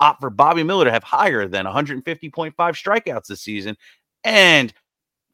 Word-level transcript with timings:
Opt 0.00 0.20
for 0.20 0.30
Bobby 0.30 0.62
Miller 0.62 0.84
to 0.84 0.92
have 0.92 1.02
higher 1.02 1.46
than 1.46 1.66
150.5 1.66 2.54
strikeouts 2.54 3.26
this 3.26 3.40
season. 3.40 3.76
And 4.24 4.72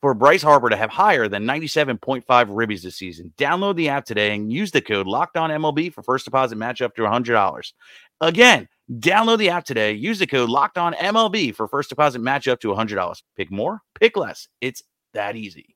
for 0.01 0.13
Bryce 0.13 0.43
Harper 0.43 0.69
to 0.69 0.77
have 0.77 0.91
higher 0.91 1.29
than 1.29 1.45
97.5 1.45 2.25
ribbies 2.27 2.83
this 2.83 2.97
season. 2.97 3.33
Download 3.39 3.75
the 3.75 3.89
app 3.89 4.05
today 4.05 4.35
and 4.35 4.53
use 4.53 4.71
the 4.71 4.83
code 4.83 5.07
Locked 5.07 5.39
On 5.39 5.49
MLB 5.49 5.93
for 5.93 6.03
first 6.03 6.27
deposit 6.27 6.57
match 6.57 6.83
up 6.83 6.95
to 6.97 7.03
$100. 7.03 7.73
Again, 8.21 8.69
download 8.93 9.39
the 9.39 9.49
app 9.49 9.65
today. 9.65 9.93
Use 9.93 10.19
the 10.19 10.27
code 10.27 10.51
Locked 10.51 10.77
On 10.77 10.93
MLB 10.93 11.55
for 11.55 11.67
first 11.69 11.89
deposit 11.89 12.21
match 12.21 12.49
up 12.49 12.61
to 12.61 12.69
$100. 12.69 13.23
Pick 13.37 13.51
more, 13.51 13.81
pick 13.99 14.17
less. 14.17 14.49
It's 14.61 14.83
that 15.15 15.37
easy. 15.37 15.75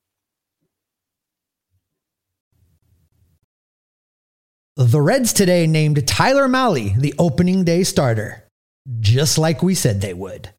The 4.76 5.00
Reds 5.00 5.32
today 5.32 5.66
named 5.66 6.06
Tyler 6.06 6.48
Mahle 6.48 7.00
the 7.00 7.14
opening 7.18 7.64
day 7.64 7.82
starter, 7.82 8.47
just 9.00 9.38
like 9.38 9.62
we 9.62 9.74
said 9.74 10.00
they 10.00 10.14
would. 10.14 10.50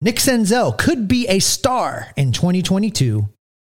Nick 0.00 0.16
Senzel 0.16 0.76
could 0.76 1.08
be 1.08 1.26
a 1.28 1.38
star 1.40 2.08
in 2.16 2.32
2022, 2.32 3.28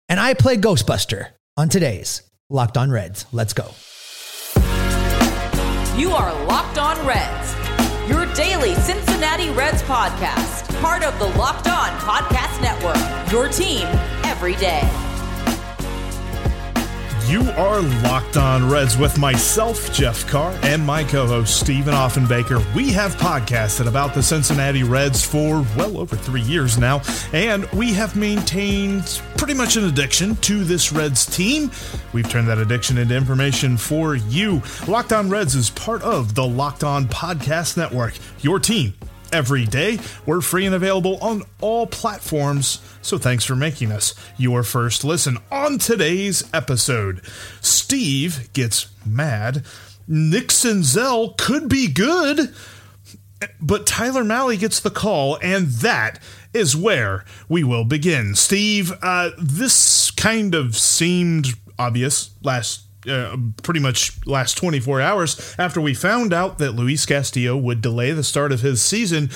and 0.09 0.20
I 0.20 0.34
play 0.34 0.58
Ghostbuster 0.58 1.30
on 1.56 1.70
today's 1.70 2.23
Locked 2.50 2.78
On 2.78 2.89
Reds. 2.92 3.26
Let's 3.31 3.53
go. 3.53 3.72
You 5.98 6.11
are 6.11 6.45
Locked 6.45 6.78
On 6.78 7.08
Reds, 7.08 7.56
your 8.09 8.26
daily 8.33 8.76
Cincinnati 8.76 9.50
Reds 9.52 9.81
podcast, 9.83 10.80
part 10.81 11.03
of 11.03 11.17
the 11.20 11.28
Locked 11.38 11.67
On 11.67 11.89
Podcast 12.00 12.61
Network, 12.61 13.31
your 13.31 13.48
team 13.48 13.86
every 14.23 14.56
day. 14.56 14.81
You 17.27 17.41
are 17.57 17.81
locked 18.03 18.37
on 18.37 18.69
Reds 18.69 18.97
with 18.97 19.17
myself, 19.17 19.91
Jeff 19.91 20.27
Carr, 20.27 20.51
and 20.61 20.85
my 20.85 21.03
co 21.03 21.25
host, 21.25 21.59
Stephen 21.59 21.95
Offenbaker. 21.95 22.63
We 22.75 22.91
have 22.91 23.15
podcasted 23.15 23.87
about 23.87 24.13
the 24.13 24.21
Cincinnati 24.21 24.83
Reds 24.83 25.25
for 25.25 25.65
well 25.75 25.97
over 25.97 26.15
three 26.15 26.43
years 26.43 26.77
now, 26.77 27.01
and 27.33 27.65
we 27.71 27.93
have 27.93 28.15
maintained 28.15 29.21
pretty 29.37 29.55
much 29.55 29.75
an 29.75 29.85
addiction 29.85 30.35
to 30.37 30.63
this 30.63 30.91
Reds 30.91 31.25
team. 31.25 31.71
We've 32.13 32.29
turned 32.29 32.47
that 32.47 32.59
addiction 32.59 32.99
into 32.99 33.15
information 33.15 33.75
for 33.75 34.15
you. 34.15 34.61
Locked 34.87 35.11
on 35.11 35.27
Reds 35.27 35.55
is 35.55 35.71
part 35.71 36.03
of 36.03 36.35
the 36.35 36.45
Locked 36.45 36.83
On 36.83 37.05
Podcast 37.07 37.75
Network, 37.75 38.13
your 38.41 38.59
team 38.59 38.93
every 39.36 39.66
day. 39.66 40.00
We're 40.25 40.39
free 40.39 40.66
and 40.66 40.73
available 40.73 41.17
on 41.22 41.44
all 41.59 41.88
platforms, 41.88 42.81
so 43.02 43.17
thanks 43.17 43.44
for 43.44 43.53
making 43.53 43.92
us 43.92 44.16
your 44.38 44.64
first 44.64 45.04
listen. 45.04 45.37
On 45.52 45.77
today's 45.77 46.49
episode, 46.54 47.21
Steve 47.59 48.48
gets 48.54 48.87
mad. 49.05 49.65
Nick 50.08 50.48
Senzel 50.48 51.37
could 51.37 51.67
be 51.67 51.87
good, 51.87 52.55
but 53.59 53.86
Tyler 53.86 54.23
Mahle 54.23 54.58
gets 54.58 54.80
the 54.80 54.89
call, 54.89 55.38
and 55.42 55.67
that 55.67 56.20
is 56.54 56.77
where 56.77 57.26
we 57.49 57.61
will 57.61 57.83
begin. 57.83 58.36
Steve, 58.36 58.93
uh, 59.02 59.32
this 59.38 60.11
kind 60.11 60.55
of 60.55 60.77
seemed 60.77 61.48
obvious 61.77 62.30
last 62.42 62.84
uh, 63.08 63.38
pretty 63.64 63.80
much 63.80 64.26
last 64.26 64.58
24 64.58 65.02
hours 65.02 65.55
after 65.58 65.80
we 65.82 65.93
found 65.93 66.33
out 66.33 66.58
that 66.60 66.71
Luis 66.71 67.05
Castillo 67.05 67.55
would 67.58 67.82
delay 67.82 68.11
the 68.11 68.23
start 68.23 68.52
of 68.52 68.61
his 68.61 68.82
season. 68.82 69.30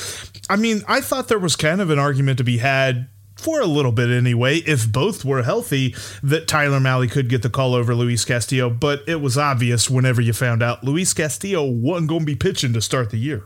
I 0.50 0.56
mean, 0.56 0.82
I 0.88 1.02
thought 1.02 1.28
there 1.28 1.40
was 1.40 1.56
kind 1.56 1.82
of 1.82 1.90
an 1.90 2.00
argument 2.00 2.38
to 2.40 2.44
be 2.44 2.58
had 2.58 3.10
for 3.40 3.62
a 3.62 3.66
little 3.66 3.92
bit 3.92 4.10
anyway, 4.10 4.58
if 4.58 4.92
both 4.92 5.24
were 5.24 5.44
healthy, 5.44 5.96
that 6.22 6.48
Tyler 6.48 6.80
Mahle 6.80 7.10
could 7.10 7.30
get 7.30 7.42
the 7.42 7.50
call 7.50 7.74
over 7.74 7.96
Luis 7.96 8.26
Castillo. 8.26 8.70
But 8.70 9.02
it 9.08 9.22
was 9.22 9.38
obvious 9.38 9.90
whenever 9.90 10.22
you 10.22 10.34
found 10.34 10.62
out 10.62 10.84
Luis 10.84 11.14
Castillo 11.14 11.64
wasn't 11.66 12.10
going 12.10 12.22
to 12.22 12.26
be 12.26 12.36
pitching 12.36 12.74
to 12.74 12.82
start 12.82 13.12
the 13.12 13.18
year. 13.18 13.46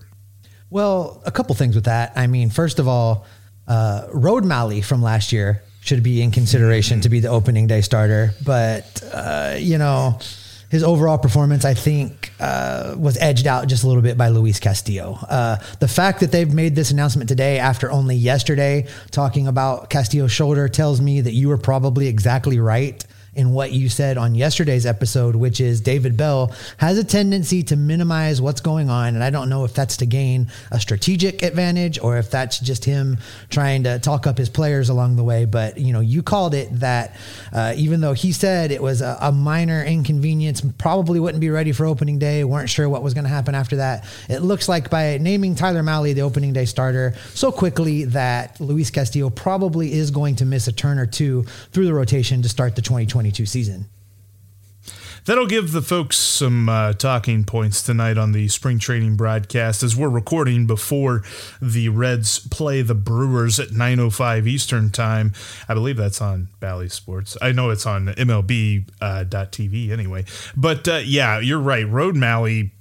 Well, 0.70 1.22
a 1.26 1.32
couple 1.32 1.54
things 1.56 1.76
with 1.76 1.86
that. 1.86 2.14
I 2.16 2.26
mean, 2.26 2.50
first 2.50 2.80
of 2.80 2.88
all, 2.88 3.26
uh, 3.68 4.08
Road 4.12 4.44
Mahle 4.44 4.84
from 4.84 5.02
last 5.02 5.32
year 5.32 5.62
should 5.84 6.02
be 6.02 6.22
in 6.22 6.32
consideration 6.32 7.02
to 7.02 7.10
be 7.10 7.20
the 7.20 7.28
opening 7.28 7.68
day 7.68 7.82
starter. 7.82 8.34
But, 8.44 9.04
uh, 9.14 9.56
you 9.60 9.78
know, 9.78 10.20
his 10.70 10.84
overall 10.84 11.18
performance, 11.18 11.66
I 11.66 11.74
think, 11.74 12.32
uh, 12.40 12.96
was 12.98 13.18
edged 13.18 13.46
out 13.46 13.68
just 13.68 13.84
a 13.84 13.88
little 13.88 14.02
bit 14.02 14.18
by 14.18 14.30
Luis 14.30 14.60
Castillo. 14.60 15.20
Uh, 15.30 15.58
the 15.80 15.88
fact 15.88 16.22
that 16.22 16.32
they've 16.32 16.52
made 16.52 16.74
this 16.74 16.90
announcement 16.90 17.30
today 17.30 17.60
after 17.60 17.92
only 17.92 18.16
yesterday 18.16 18.88
talking 19.12 19.48
about 19.48 19.90
Castillo's 19.90 20.32
shoulder 20.32 20.68
tells 20.68 21.00
me 21.00 21.22
that 21.22 21.34
you 21.34 21.50
were 21.50 21.60
probably 21.60 22.08
exactly 22.08 22.60
right 22.60 23.06
in 23.36 23.52
what 23.52 23.72
you 23.72 23.90
said 23.90 24.18
on 24.18 24.36
yesterday's 24.36 24.86
episode, 24.86 25.36
which 25.36 25.60
is 25.60 25.82
David 25.82 26.16
Bell 26.16 26.54
has 26.78 26.98
a 26.98 27.04
tendency 27.04 27.64
to 27.64 27.76
minimize 27.76 28.42
what's 28.42 28.62
going 28.62 28.90
on. 28.90 29.16
And 29.16 29.24
I 29.24 29.30
don't 29.30 29.50
know 29.50 29.66
if 29.66 29.74
that's 29.74 29.98
to 29.98 30.06
gain 30.06 30.52
a 30.72 30.80
strategic 30.80 31.42
advantage 31.42 32.00
or 32.00 32.18
if 32.18 32.30
that's 32.30 32.60
just 32.60 32.86
him 32.86 33.18
trying 33.50 33.84
to 33.84 34.00
talk 34.00 34.28
up 34.28 34.38
his 34.38 34.50
players 34.50 34.90
along 34.90 35.16
the 35.16 35.24
way. 35.24 35.46
But, 35.46 35.80
you 35.80 35.94
know, 35.94 36.00
you 36.00 36.22
called 36.22 36.54
it 36.54 36.70
that 36.80 37.16
uh, 37.52 37.74
even 37.76 38.02
though 38.02 38.14
he 38.14 38.32
said 38.32 38.72
it 38.72 38.82
was 38.82 39.02
a, 39.02 39.18
a 39.22 39.32
minor 39.32 39.84
inconvenience, 39.84 40.62
probably 40.78 41.20
wouldn't 41.20 41.42
be 41.42 41.50
ready 41.50 41.72
for 41.72 41.86
opening 41.86 42.20
day, 42.20 42.44
weren't 42.44 42.70
sure 42.70 42.88
what 42.88 43.02
was 43.02 43.14
going 43.14 43.26
to 43.26 43.30
happen 43.30 43.56
after 43.56 43.78
that. 43.78 44.06
It 44.30 44.40
looks 44.40 44.70
like 44.70 44.90
by 44.90 45.18
naming 45.20 45.56
Tyler 45.56 45.82
Mahle 45.82 46.14
the 46.14 46.22
opening 46.22 46.54
day 46.54 46.66
starter 46.66 47.16
so 47.34 47.52
quickly 47.52 48.06
that 48.06 48.60
Luis 48.62 48.92
Castillo 48.92 49.30
probably 49.30 49.92
is 49.94 50.12
going 50.12 50.36
to 50.36 50.46
miss 50.46 50.68
a 50.68 50.72
turn 50.72 51.00
or 51.00 51.06
two 51.06 51.44
through 51.72 51.86
the 51.86 51.94
rotation 51.94 52.42
to 52.44 52.50
start 52.50 52.76
the 52.76 52.82
2020 52.82 53.23
2022 53.24 53.46
season. 53.46 53.86
That'll 55.26 55.48
give 55.48 55.72
the 55.72 55.82
folks 55.82 56.18
some 56.18 56.68
uh, 56.68 56.92
talking 56.92 57.46
points 57.46 57.82
tonight 57.82 58.18
on 58.18 58.34
the 58.34 58.50
spring 58.50 58.78
training 58.78 59.16
broadcast 59.16 59.82
as 59.82 59.96
we're 59.96 60.10
recording 60.10 60.68
before 60.68 61.24
the 61.62 61.88
Reds 61.88 62.40
play 62.40 62.82
the 62.82 62.94
Brewers 62.94 63.58
at 63.58 63.70
9:05 63.70 64.46
Eastern 64.48 64.90
Time. 64.90 65.32
I 65.70 65.74
believe 65.74 65.96
that's 65.96 66.20
on 66.20 66.50
Bally 66.60 66.90
Sports. 66.90 67.38
I 67.42 67.54
know 67.54 67.70
it's 67.70 67.86
on 67.86 68.08
MLB.TV 68.08 69.90
uh, 69.90 69.94
anyway. 69.94 70.26
But 70.58 70.88
uh, 70.90 71.02
yeah, 71.06 71.40
you're 71.40 71.58
right. 71.58 71.88
Road 71.88 72.16
Mahle 72.16 72.72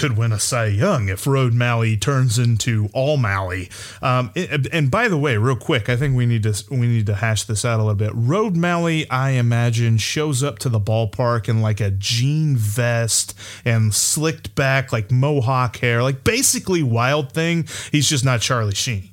could 0.00 0.16
win 0.16 0.32
a 0.32 0.38
Cy 0.38 0.64
Young 0.64 1.10
if 1.10 1.26
Road 1.26 1.52
Mahle 1.52 2.00
turns 2.00 2.38
into 2.38 2.88
All 2.94 3.18
Mahle. 3.18 3.68
Um, 4.00 4.32
and 4.72 4.90
by 4.90 5.08
the 5.08 5.18
way, 5.18 5.36
real 5.36 5.56
quick, 5.56 5.90
I 5.90 5.96
think 5.96 6.16
we 6.16 6.24
need 6.24 6.42
to 6.44 6.64
we 6.70 6.86
need 6.86 7.04
to 7.04 7.14
hash 7.16 7.44
this 7.44 7.66
out 7.66 7.80
a 7.80 7.82
little 7.82 7.94
bit. 7.94 8.12
Road 8.14 8.56
Mahle, 8.56 9.04
I 9.10 9.32
imagine, 9.32 9.98
shows 9.98 10.42
up 10.42 10.58
to 10.60 10.70
the 10.70 10.80
ballpark 10.80 11.50
in 11.50 11.60
like 11.60 11.80
a 11.80 11.90
jean 11.90 12.56
vest 12.56 13.38
and 13.62 13.92
slicked 13.92 14.54
back 14.54 14.90
like 14.90 15.10
mohawk 15.10 15.76
hair, 15.76 16.02
like 16.02 16.24
basically 16.24 16.82
Wild 16.82 17.32
Thing. 17.32 17.68
He's 17.92 18.08
just 18.08 18.24
not 18.24 18.40
Charlie 18.40 18.74
Sheen. 18.74 19.10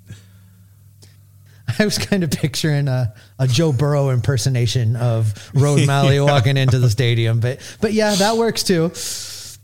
I 1.77 1.83
was 1.83 1.97
kind 1.97 2.23
of 2.23 2.31
picturing 2.31 2.87
a, 2.87 3.13
a 3.37 3.45
Joe 3.45 3.73
Burrow 3.73 4.09
impersonation 4.09 4.95
of 4.95 5.51
Road 5.53 5.81
Mahle 5.81 6.25
walking 6.25 6.55
into 6.55 6.79
the 6.79 6.89
stadium, 6.89 7.41
but 7.41 7.59
but 7.81 7.91
yeah, 7.91 8.15
that 8.15 8.37
works 8.37 8.63
too 8.63 8.91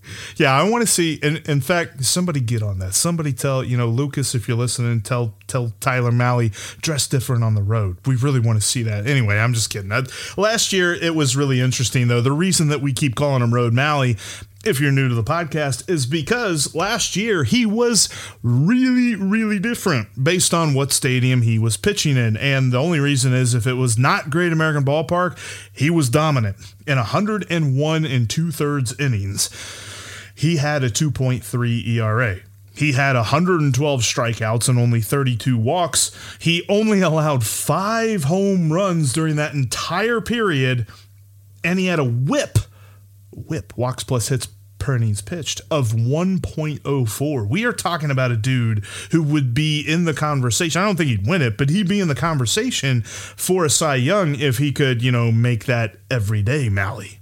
yeah, 0.38 0.54
I 0.54 0.68
want 0.70 0.82
to 0.82 0.88
see. 0.88 1.16
In, 1.16 1.38
in 1.46 1.62
fact, 1.62 2.04
somebody 2.04 2.40
get 2.40 2.64
on 2.64 2.80
that. 2.80 2.94
Somebody 2.94 3.34
tell 3.34 3.64
you 3.64 3.78
know 3.78 3.88
Lucas 3.88 4.36
if 4.36 4.48
you're 4.48 4.58
listening. 4.58 5.02
Tell 5.02 5.34
tell 5.48 5.74
Tyler 5.80 6.12
Mahle 6.12 6.52
dress 6.82 7.08
different 7.08 7.44
on 7.44 7.56
the 7.56 7.64
road. 7.64 7.98
We 8.06 8.16
really 8.16 8.40
want 8.40 8.62
to 8.62 8.66
see 8.66 8.84
that. 8.84 9.08
Anyway, 9.08 9.38
I'm 9.38 9.54
just 9.54 9.70
kidding. 9.70 9.92
I, 9.92 10.04
last 10.38 10.74
year 10.74 10.94
it 10.94 11.16
was 11.16 11.36
really 11.36 11.60
interesting 11.60 12.08
though. 12.08 12.22
The 12.22 12.32
reason 12.32 12.68
that 12.70 12.82
we 12.82 12.94
keep 12.94 13.16
calling 13.16 13.42
him 13.42 13.54
Road 13.54 13.74
Mahle 13.74 14.16
if 14.64 14.80
you're 14.80 14.92
new 14.92 15.10
to 15.10 15.16
the 15.16 15.24
podcast, 15.24 15.90
is 15.90 16.06
because 16.06 16.74
last 16.74 17.16
year 17.16 17.44
he 17.44 17.66
was 17.66 18.08
really, 18.42 19.16
really 19.16 19.60
different 19.60 20.08
based 20.22 20.54
on 20.54 20.74
what 20.74 20.92
stadium 20.92 21.42
he 21.42 21.60
was 21.60 21.76
pitching 21.76 22.16
in. 22.16 22.38
And 22.38 22.72
the 22.72 22.80
only 22.80 23.00
reason 23.00 23.34
is 23.34 23.54
if 23.54 23.68
it 23.68 23.74
was 23.74 23.98
not 23.98 24.30
Great 24.30 24.54
American 24.54 24.86
Ballpark, 24.86 25.38
he 25.74 25.90
was 25.90 26.10
dominant 26.10 26.56
in 26.88 26.98
101 26.98 28.06
and 28.06 28.30
two 28.30 28.52
thirds 28.52 28.98
innings 29.00 29.50
he 30.36 30.58
had 30.58 30.84
a 30.84 30.90
2.3 30.90 31.88
ERA. 31.88 32.38
He 32.76 32.94
had 32.94 33.16
112 33.16 34.02
strikeouts 34.02 34.68
and 34.68 34.80
only 34.80 35.00
32 35.00 35.58
walks. 35.58 36.12
He 36.40 36.66
only 36.68 37.02
allowed 37.02 37.46
five 37.46 38.24
home 38.24 38.74
runs 38.74 39.14
during 39.14 39.36
that 39.36 39.54
entire 39.54 40.22
period, 40.22 40.88
and 41.64 41.78
he 41.78 41.86
had 41.86 42.00
a 42.00 42.04
whip, 42.04 42.58
whip, 43.32 43.74
walks 43.78 44.04
plus 44.04 44.30
hits 44.30 44.48
per 44.80 44.98
innings 44.98 45.22
pitched 45.22 45.62
of 45.72 45.92
1.04. 45.92 47.48
We 47.48 47.64
are 47.64 47.72
talking 47.72 48.12
about 48.12 48.32
a 48.32 48.36
dude 48.36 48.84
who 49.12 49.24
would 49.24 49.54
be 49.54 49.80
in 49.80 50.06
the 50.06 50.14
conversation. 50.14 50.82
I 50.82 50.86
don't 50.86 50.98
think 50.98 51.10
he'd 51.10 51.28
win 51.28 51.42
it, 51.42 51.58
but 51.58 51.70
he'd 51.70 51.88
be 51.88 52.02
in 52.02 52.10
the 52.10 52.16
conversation 52.16 53.02
for 53.04 53.64
a 53.64 53.70
Cy 53.70 53.96
Young 53.96 54.36
if 54.36 54.58
he 54.58 54.74
could, 54.74 55.02
you 55.02 55.12
know, 55.12 55.32
make 55.32 55.66
that 55.66 55.96
every 56.12 56.42
day, 56.42 56.70
Mahle. 56.70 57.20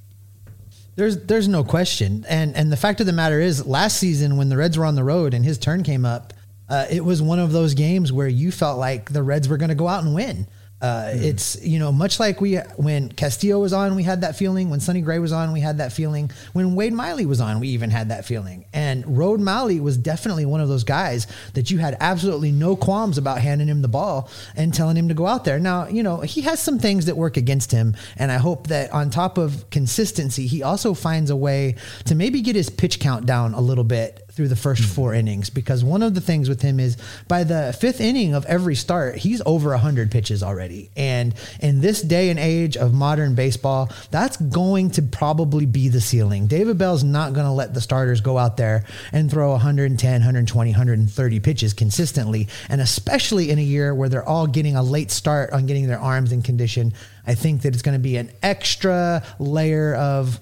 There's 0.96 1.18
there's 1.26 1.48
no 1.48 1.64
question, 1.64 2.26
and 2.28 2.56
and 2.56 2.72
the 2.72 2.78
fact 2.78 3.00
of 3.00 3.06
the 3.06 3.14
matter 3.14 3.40
is, 3.40 3.66
last 3.66 3.98
season 3.98 4.38
when 4.38 4.50
the 4.50 4.58
Reds 4.58 4.78
were 4.78 4.86
on 4.86 4.96
the 4.96 5.04
road 5.04 5.34
and 5.34 5.46
his 5.46 5.58
turn 5.58 5.84
came 5.84 6.06
up, 6.06 6.34
uh, 6.70 6.86
it 6.90 7.04
was 7.06 7.22
one 7.22 7.40
of 7.40 7.52
those 7.52 7.74
games 7.74 8.12
where 8.12 8.28
you 8.28 8.52
felt 8.52 8.78
like 8.78 9.12
the 9.12 9.24
Reds 9.24 9.48
were 9.48 9.58
going 9.58 9.70
to 9.70 9.76
go 9.76 9.88
out 9.88 10.04
and 10.04 10.14
win. 10.14 10.48
Uh, 10.82 11.12
mm. 11.14 11.24
It's 11.24 11.62
you 11.62 11.78
know 11.78 11.92
much 11.92 12.20
like 12.20 12.42
we 12.42 12.56
when 12.76 13.12
Castillo 13.12 13.60
was 13.60 13.72
on, 13.74 13.96
we 13.96 14.04
had 14.04 14.22
that 14.22 14.36
feeling. 14.36 14.70
When 14.70 14.80
Sonny 14.80 15.02
Gray 15.02 15.20
was 15.20 15.32
on, 15.32 15.54
we 15.54 15.60
had 15.60 15.78
that 15.78 15.94
feeling. 15.94 16.32
When 16.54 16.76
Wade 16.76 16.94
Miley 16.94 17.26
was 17.26 17.40
on, 17.40 17.60
we 17.60 17.70
even 17.70 17.92
had 17.92 18.10
that 18.10 18.26
feeling. 18.26 18.66
And 18.74 19.18
Road 19.18 19.40
Mahle 19.40 19.80
was 19.80 19.98
definitely 19.98 20.46
one 20.46 20.60
of 20.60 20.70
those 20.70 20.84
guys 20.84 21.28
that 21.54 21.70
you 21.70 21.78
had 21.78 21.98
absolutely 22.00 22.52
no 22.52 22.76
qualms 22.76 23.18
about 23.18 23.40
handing 23.40 23.68
him 23.68 23.82
the 23.82 23.88
ball 23.88 24.30
and 24.56 24.74
telling 24.74 24.98
him 24.98 25.08
to 25.10 25.14
go 25.14 25.28
out 25.28 25.46
there. 25.46 25.60
Now 25.60 25.88
you 25.88 26.02
know 26.02 26.22
he 26.22 26.42
has 26.42 26.60
some 26.60 26.80
things 26.80 27.06
that 27.06 27.16
work 27.16 27.38
against 27.38 27.72
him, 27.72 27.96
and 28.18 28.32
I 28.32 28.38
hope 28.38 28.68
that 28.68 28.92
on 28.92 29.12
top 29.12 29.38
of 29.38 29.70
consistency, 29.70 30.48
he 30.48 30.64
also 30.64 30.94
finds 30.96 31.30
a 31.30 31.36
way 31.36 31.76
to 32.06 32.16
maybe 32.16 32.42
get 32.42 32.56
his 32.56 32.70
pitch 32.70 33.00
count 33.00 33.26
down 33.28 33.54
a 33.54 33.62
little 33.62 33.84
bit 33.84 34.26
through 34.32 34.48
the 34.48 34.56
first 34.56 34.82
mm-hmm. 34.82 34.92
four 34.92 35.14
innings 35.14 35.50
because 35.50 35.84
one 35.84 36.02
of 36.02 36.14
the 36.14 36.22
things 36.22 36.50
with 36.50 36.62
him 36.62 36.80
is 36.80 36.98
by 37.28 37.44
the 37.44 37.76
fifth 37.80 38.02
inning 38.02 38.34
of 38.34 38.46
every 38.46 38.76
start, 38.76 39.16
he's 39.16 39.42
over 39.46 39.70
100 39.70 40.12
pitches 40.12 40.42
already. 40.42 40.90
And 40.96 41.34
in 41.60 41.82
this 41.82 42.02
day 42.02 42.30
and 42.30 42.40
age 42.40 42.78
of 42.78 42.94
modern 42.94 43.36
baseball, 43.36 43.90
that's 44.10 44.38
going 44.38 44.92
to 44.92 45.02
probably 45.02 45.66
be 45.66 45.90
the 45.90 46.02
ceiling. 46.02 46.48
David 46.48 46.78
Bell's 46.78 47.04
not 47.04 47.34
going 47.34 47.46
to 47.46 47.52
let 47.52 47.74
the 47.74 47.82
starters 47.82 48.22
go 48.22 48.38
out 48.38 48.58
there 48.58 48.86
and 49.12 49.30
throw 49.30 49.52
110, 49.52 50.12
120, 50.12 50.72
130 50.72 51.40
pitches 51.40 51.74
consistently. 51.74 52.48
And 52.70 52.82
especially 52.82 53.50
in 53.50 53.60
a 53.60 53.64
year 53.64 53.94
where 53.94 54.10
they're 54.10 54.28
all 54.28 54.48
getting 54.48 54.76
a 54.76 54.84
late 54.84 55.12
start 55.12 55.52
on 55.52 55.66
getting 55.66 55.88
their 55.88 56.00
arms 56.00 56.32
in 56.32 56.42
condition, 56.42 56.94
I 57.26 57.36
think 57.36 57.62
that 57.62 57.74
it's 57.74 57.84
going 57.84 57.98
to 57.98 58.00
be 58.00 58.18
an 58.18 58.32
extra 58.42 59.24
layer 59.40 59.94
of 59.96 60.40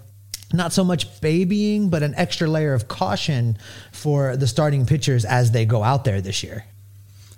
not 0.54 0.74
so 0.74 0.84
much 0.84 1.22
babying, 1.22 1.90
but 1.90 2.04
an 2.04 2.13
extra 2.16 2.48
layer 2.48 2.74
of 2.74 2.88
caution 2.88 3.57
for 3.92 4.36
the 4.36 4.48
starting 4.48 4.86
pitchers 4.86 5.25
as 5.25 5.51
they 5.51 5.66
go 5.66 5.84
out 5.84 6.04
there 6.04 6.22
this 6.22 6.44
year. 6.44 6.66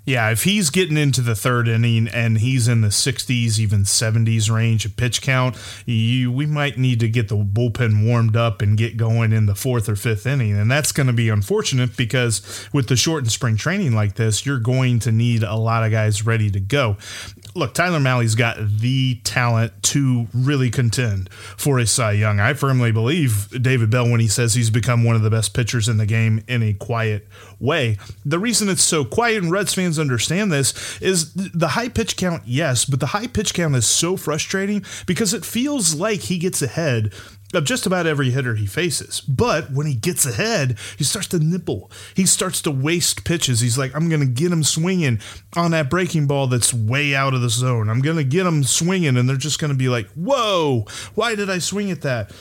Yeah, 0.04 0.32
if 0.32 0.46
he's 0.46 0.72
getting 0.72 0.98
into 0.98 1.22
the 1.22 1.36
third 1.36 1.68
inning 1.68 2.08
and 2.08 2.40
he's 2.40 2.68
in 2.68 2.82
the 2.82 2.88
60s, 2.88 3.60
even 3.60 3.84
70s 3.84 4.50
range 4.50 4.84
of 4.84 4.98
pitch 4.98 5.22
count, 5.22 5.56
you, 5.86 6.32
we 6.32 6.48
might 6.48 6.80
need 6.80 7.00
to 7.02 7.08
get 7.08 7.28
the 7.28 7.38
bullpen 7.38 8.04
warmed 8.08 8.36
up 8.36 8.64
and 8.64 8.76
get 8.76 8.98
going 8.98 9.32
in 9.32 9.46
the 9.46 9.54
fourth 9.54 9.88
or 9.88 9.96
fifth 9.96 10.26
inning. 10.26 10.58
And 10.58 10.72
that's 10.72 10.92
going 10.92 11.06
to 11.06 11.14
be 11.14 11.30
unfortunate 11.30 11.96
because 11.96 12.68
with 12.74 12.88
the 12.88 12.96
shortened 12.96 13.32
spring 13.32 13.58
training 13.58 13.94
like 13.94 14.16
this, 14.16 14.44
you're 14.44 14.60
going 14.60 14.98
to 15.00 15.12
need 15.12 15.44
a 15.44 15.56
lot 15.56 15.84
of 15.84 15.92
guys 15.92 16.26
ready 16.26 16.50
to 16.50 16.60
go 16.60 16.98
look, 17.54 17.74
Tyler 17.74 18.00
Mahle's 18.00 18.36
got 18.36 18.58
the 18.60 19.20
talent 19.24 19.74
to 19.84 20.28
really 20.34 20.70
contend 20.70 21.32
for 21.32 21.80
a 21.80 21.86
Cy 21.86 22.14
Young. 22.14 22.40
I 22.40 22.54
firmly 22.54 22.92
believe 22.92 23.50
David 23.62 23.90
Bell 23.90 24.10
when 24.10 24.20
he 24.20 24.28
says 24.28 24.54
he's 24.54 24.70
become 24.70 25.04
one 25.04 25.16
of 25.16 25.22
the 25.22 25.30
best 25.30 25.54
pitchers 25.54 25.88
in 25.88 25.98
the 25.98 26.06
game 26.06 26.44
in 26.48 26.64
a 26.64 26.74
quiet 26.74 27.28
way. 27.62 27.98
The 28.26 28.40
reason 28.40 28.70
it's 28.70 28.84
so 28.84 29.06
quiet 29.06 29.44
and 29.44 29.52
Reds 29.52 29.74
fans 29.74 30.00
understand 30.00 30.52
this 30.52 31.02
is 31.02 31.34
the 31.34 31.70
high 31.70 31.90
pitch 31.90 32.18
count, 32.18 32.44
yes, 32.46 32.86
but 32.86 33.00
the 33.00 33.08
high 33.08 33.28
pitch 33.28 33.54
count 33.54 33.76
is 33.76 33.86
so 33.86 34.18
frustrating 34.18 34.84
because 35.06 35.34
it 35.34 35.46
feels 35.46 35.96
like 35.96 36.22
he 36.22 36.38
gets 36.38 36.62
ahead 36.62 37.14
of 37.54 37.66
just 37.66 37.86
about 37.86 38.08
every 38.08 38.32
hitter 38.32 38.56
he 38.56 38.66
faces. 38.66 39.22
But 39.22 39.72
when 39.72 39.86
he 39.86 39.94
gets 39.94 40.26
ahead, 40.26 40.78
he 40.98 41.04
starts 41.04 41.28
to 41.30 41.40
nibble. 41.40 41.92
He 42.16 42.26
starts 42.26 42.62
to 42.64 42.72
waste 42.72 43.26
pitches. 43.26 43.60
He's 43.60 43.78
like, 43.78 43.94
I'm 43.96 44.10
going 44.10 44.22
to 44.22 44.28
get 44.28 44.52
him 44.52 44.64
swinging 44.64 45.20
on 45.56 45.72
that 45.72 45.90
breaking 45.90 46.28
ball 46.28 46.48
that's 46.48 46.74
way 46.74 47.14
out 47.14 47.34
of 47.34 47.42
the 47.42 47.50
zone. 47.50 47.90
I'm 47.90 48.02
going 48.02 48.18
to 48.18 48.24
get 48.24 48.46
him 48.46 48.64
swinging, 48.64 49.18
and 49.18 49.28
they're 49.28 49.36
just 49.36 49.60
going 49.60 49.72
to 49.72 49.78
be 49.78 49.90
like, 49.90 50.08
whoa, 50.12 50.86
why 51.16 51.36
did 51.36 51.50
I 51.50 51.60
swing 51.60 51.92
at 51.92 52.02
that? 52.02 52.32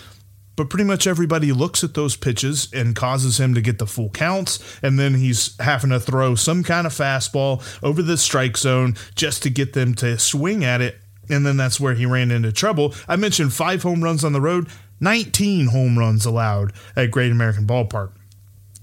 But 0.57 0.69
pretty 0.69 0.85
much 0.85 1.07
everybody 1.07 1.53
looks 1.53 1.83
at 1.83 1.95
those 1.95 2.17
pitches 2.17 2.69
and 2.73 2.95
causes 2.95 3.41
him 3.41 3.55
to 3.55 3.61
get 3.61 3.79
the 3.79 3.87
full 3.87 4.11
counts. 4.11 4.59
And 4.83 4.99
then 4.99 5.15
he's 5.15 5.57
having 5.59 5.91
to 5.91 6.01
throw 6.01 6.35
some 6.35 6.63
kind 6.63 6.87
of 6.87 6.93
fastball 6.93 7.63
over 7.83 8.03
the 8.03 8.17
strike 8.17 8.57
zone 8.57 8.97
just 9.15 9.43
to 9.45 9.51
get 9.51 9.73
them 9.73 9.95
to 9.97 10.19
swing 10.19 10.65
at 10.65 10.81
it. 10.81 10.99
And 11.31 11.47
then 11.47 11.57
that's 11.57 11.81
where 11.81 11.95
he 11.95 12.07
ran 12.07 12.31
into 12.31 12.53
trouble. 12.53 12.95
I 13.09 13.17
mentioned 13.17 13.53
five 13.53 13.83
home 13.83 14.03
runs 14.03 14.25
on 14.25 14.33
the 14.33 14.41
road. 14.41 14.69
19 15.01 15.69
home 15.69 15.99
runs 15.99 16.27
allowed 16.27 16.73
at 16.95 17.11
Great 17.11 17.33
American 17.33 17.67
Ballpark. 17.67 18.13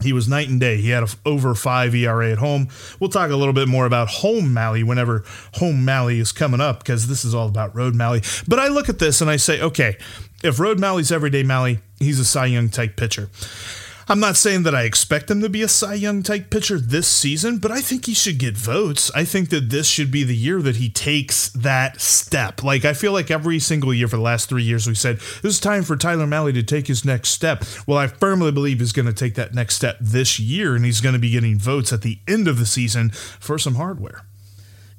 He 0.01 0.13
was 0.13 0.27
night 0.27 0.47
and 0.47 0.59
day. 0.59 0.77
He 0.77 0.89
had 0.89 1.03
a 1.03 1.07
over 1.25 1.55
five 1.55 1.95
ERA 1.95 2.31
at 2.31 2.37
home. 2.37 2.67
We'll 2.99 3.09
talk 3.09 3.31
a 3.31 3.35
little 3.35 3.53
bit 3.53 3.67
more 3.67 3.87
about 3.87 4.07
home 4.07 4.53
Mahle 4.53 4.83
whenever 4.83 5.23
home 5.55 5.83
Mahle 5.85 6.19
is 6.19 6.31
coming 6.31 6.61
up 6.61 6.79
because 6.79 7.07
this 7.07 7.25
is 7.25 7.33
all 7.33 7.47
about 7.47 7.75
road 7.75 7.95
Mahle. 7.95 8.21
But 8.47 8.59
I 8.59 8.67
look 8.67 8.89
at 8.89 8.99
this 8.99 9.21
and 9.21 9.29
I 9.29 9.37
say, 9.37 9.59
okay, 9.59 9.97
if 10.47 10.59
road 10.59 10.79
Mahle's 10.79 11.11
everyday 11.11 11.43
Mahle, 11.43 11.79
he's 11.99 12.19
a 12.19 12.25
Cy 12.25 12.47
Young 12.47 12.69
type 12.69 12.95
pitcher. 12.95 13.29
I'm 14.09 14.21
not 14.21 14.37
saying 14.37 14.63
that 14.63 14.73
I 14.73 14.83
expect 14.83 15.29
him 15.29 15.41
to 15.41 15.49
be 15.49 15.61
a 15.61 15.67
Cy 15.67 15.95
Young 15.95 16.23
type 16.23 16.49
pitcher 16.49 16.79
this 16.79 17.09
season, 17.09 17.57
but 17.57 17.71
I 17.71 17.81
think 17.81 18.05
he 18.05 18.13
should 18.13 18.37
get 18.37 18.55
votes. 18.55 19.11
I 19.13 19.25
think 19.25 19.49
that 19.49 19.69
this 19.69 19.85
should 19.85 20.11
be 20.11 20.23
the 20.23 20.35
year 20.35 20.61
that 20.61 20.77
he 20.77 20.87
takes 20.89 21.49
that 21.49 21.99
step. 21.99 22.63
Like, 22.63 22.85
I 22.85 22.93
feel 22.93 23.11
like 23.11 23.29
every 23.29 23.59
single 23.59 23.93
year 23.93 24.07
for 24.07 24.15
the 24.15 24.21
last 24.21 24.47
three 24.47 24.63
years, 24.63 24.87
we 24.87 24.95
said, 24.95 25.17
this 25.17 25.55
is 25.55 25.59
time 25.59 25.83
for 25.83 25.97
Tyler 25.97 26.25
Mahle 26.25 26.53
to 26.53 26.63
take 26.63 26.87
his 26.87 27.03
next 27.03 27.29
step. 27.29 27.65
Well, 27.85 27.97
I 27.97 28.07
firmly 28.07 28.53
believe 28.53 28.79
he's 28.79 28.93
going 28.93 29.07
to 29.07 29.13
take 29.13 29.35
that 29.35 29.53
next 29.53 29.75
step 29.75 29.97
this 29.99 30.39
year, 30.39 30.73
and 30.73 30.85
he's 30.85 31.01
going 31.01 31.13
to 31.13 31.19
be 31.19 31.31
getting 31.31 31.59
votes 31.59 31.91
at 31.91 32.01
the 32.01 32.19
end 32.29 32.47
of 32.47 32.59
the 32.59 32.65
season 32.65 33.09
for 33.09 33.59
some 33.59 33.75
hardware. 33.75 34.23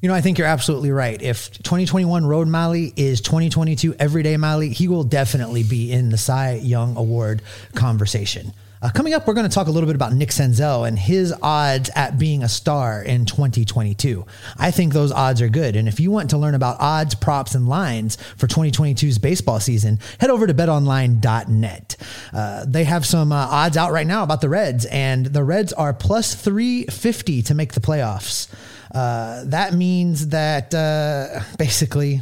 You 0.00 0.08
know, 0.08 0.14
I 0.14 0.20
think 0.20 0.38
you're 0.38 0.46
absolutely 0.46 0.92
right. 0.92 1.20
If 1.20 1.50
2021 1.62 2.24
Road 2.24 2.46
Mahle 2.46 2.92
is 2.96 3.20
2022 3.20 3.94
Everyday 3.94 4.36
Mahle, 4.36 4.72
he 4.72 4.86
will 4.86 5.02
definitely 5.02 5.64
be 5.64 5.90
in 5.90 6.10
the 6.10 6.18
Cy 6.18 6.54
Young 6.54 6.96
Award 6.96 7.42
conversation. 7.74 8.52
Uh, 8.80 8.90
coming 8.90 9.12
up, 9.12 9.26
we're 9.26 9.34
going 9.34 9.48
to 9.48 9.54
talk 9.54 9.66
a 9.66 9.70
little 9.70 9.88
bit 9.88 9.96
about 9.96 10.12
Nick 10.12 10.28
Senzel 10.28 10.86
and 10.86 10.98
his 10.98 11.34
odds 11.42 11.90
at 11.96 12.18
being 12.18 12.44
a 12.44 12.48
star 12.48 13.02
in 13.02 13.26
2022. 13.26 14.24
I 14.56 14.70
think 14.70 14.92
those 14.92 15.10
odds 15.10 15.42
are 15.42 15.48
good. 15.48 15.74
And 15.74 15.88
if 15.88 15.98
you 15.98 16.10
want 16.10 16.30
to 16.30 16.38
learn 16.38 16.54
about 16.54 16.76
odds, 16.78 17.14
props, 17.14 17.54
and 17.54 17.68
lines 17.68 18.16
for 18.36 18.46
2022's 18.46 19.18
baseball 19.18 19.58
season, 19.58 19.98
head 20.20 20.30
over 20.30 20.46
to 20.46 20.54
betonline.net. 20.54 21.96
Uh, 22.32 22.64
they 22.66 22.84
have 22.84 23.04
some 23.04 23.32
uh, 23.32 23.48
odds 23.50 23.76
out 23.76 23.90
right 23.90 24.06
now 24.06 24.22
about 24.22 24.40
the 24.40 24.48
Reds, 24.48 24.84
and 24.86 25.26
the 25.26 25.42
Reds 25.42 25.72
are 25.72 25.92
plus 25.92 26.34
350 26.34 27.42
to 27.42 27.54
make 27.54 27.72
the 27.72 27.80
playoffs. 27.80 28.48
Uh, 28.94 29.42
that 29.46 29.74
means 29.74 30.28
that 30.28 30.72
uh, 30.72 31.40
basically 31.58 32.20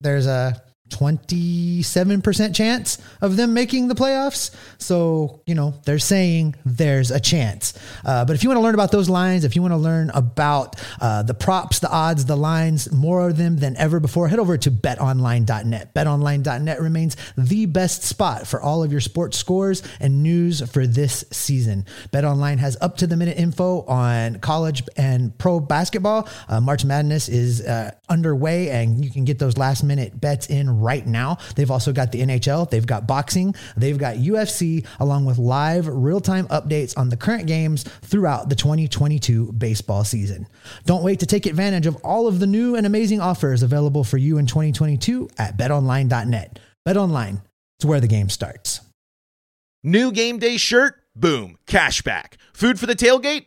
there's 0.00 0.26
a 0.26 0.62
27% 0.90 2.54
chance 2.54 2.98
of 3.20 3.36
them 3.36 3.54
making 3.54 3.88
the 3.88 3.94
playoffs. 3.94 4.54
So, 4.78 5.42
you 5.46 5.54
know, 5.54 5.74
they're 5.84 5.98
saying 5.98 6.56
there's 6.64 7.10
a 7.10 7.20
chance. 7.20 7.72
Uh, 8.04 8.24
but 8.24 8.36
if 8.36 8.42
you 8.42 8.50
want 8.50 8.58
to 8.58 8.62
learn 8.62 8.74
about 8.74 8.92
those 8.92 9.08
lines, 9.08 9.44
if 9.44 9.56
you 9.56 9.62
want 9.62 9.72
to 9.72 9.78
learn 9.78 10.10
about 10.10 10.76
uh, 11.00 11.22
the 11.22 11.34
props, 11.34 11.78
the 11.78 11.90
odds, 11.90 12.24
the 12.26 12.36
lines, 12.36 12.92
more 12.92 13.28
of 13.28 13.36
them 13.36 13.56
than 13.56 13.76
ever 13.76 14.00
before, 14.00 14.28
head 14.28 14.38
over 14.38 14.58
to 14.58 14.70
betonline.net. 14.70 15.94
Betonline.net 15.94 16.80
remains 16.80 17.16
the 17.36 17.66
best 17.66 18.02
spot 18.02 18.46
for 18.46 18.60
all 18.60 18.82
of 18.82 18.92
your 18.92 19.00
sports 19.00 19.36
scores 19.36 19.82
and 20.00 20.22
news 20.22 20.60
for 20.70 20.86
this 20.86 21.24
season. 21.30 21.86
BetOnline 22.12 22.58
has 22.58 22.76
up 22.80 22.96
to 22.98 23.06
the 23.06 23.16
minute 23.16 23.38
info 23.38 23.82
on 23.82 24.38
college 24.40 24.82
and 24.96 25.36
pro 25.38 25.60
basketball. 25.60 26.28
Uh, 26.48 26.60
March 26.60 26.84
Madness 26.84 27.28
is 27.28 27.62
uh, 27.62 27.92
underway, 28.08 28.70
and 28.70 29.04
you 29.04 29.10
can 29.10 29.24
get 29.24 29.38
those 29.38 29.56
last 29.56 29.82
minute 29.82 30.20
bets 30.20 30.46
in 30.48 30.79
right 30.80 31.06
now. 31.06 31.38
They've 31.56 31.70
also 31.70 31.92
got 31.92 32.12
the 32.12 32.20
NHL, 32.20 32.70
they've 32.70 32.86
got 32.86 33.06
boxing, 33.06 33.54
they've 33.76 33.98
got 33.98 34.16
UFC, 34.16 34.86
along 34.98 35.24
with 35.24 35.38
live 35.38 35.86
real 35.86 36.20
time 36.20 36.46
updates 36.48 36.96
on 36.96 37.08
the 37.08 37.16
current 37.16 37.46
games 37.46 37.84
throughout 38.02 38.48
the 38.48 38.56
2022 38.56 39.52
baseball 39.52 40.04
season. 40.04 40.46
Don't 40.84 41.04
wait 41.04 41.20
to 41.20 41.26
take 41.26 41.46
advantage 41.46 41.86
of 41.86 41.96
all 41.96 42.26
of 42.26 42.40
the 42.40 42.46
new 42.46 42.76
and 42.76 42.86
amazing 42.86 43.20
offers 43.20 43.62
available 43.62 44.04
for 44.04 44.18
you 44.18 44.38
in 44.38 44.46
2022 44.46 45.28
at 45.38 45.56
betonline.net. 45.56 46.58
BetOnline, 46.86 47.42
it's 47.78 47.84
where 47.84 48.00
the 48.00 48.06
game 48.08 48.28
starts. 48.28 48.80
New 49.82 50.12
game 50.12 50.38
day 50.38 50.56
shirt? 50.56 50.96
Boom, 51.16 51.58
cashback. 51.66 52.34
Food 52.52 52.78
for 52.78 52.86
the 52.86 52.94
tailgate? 52.94 53.46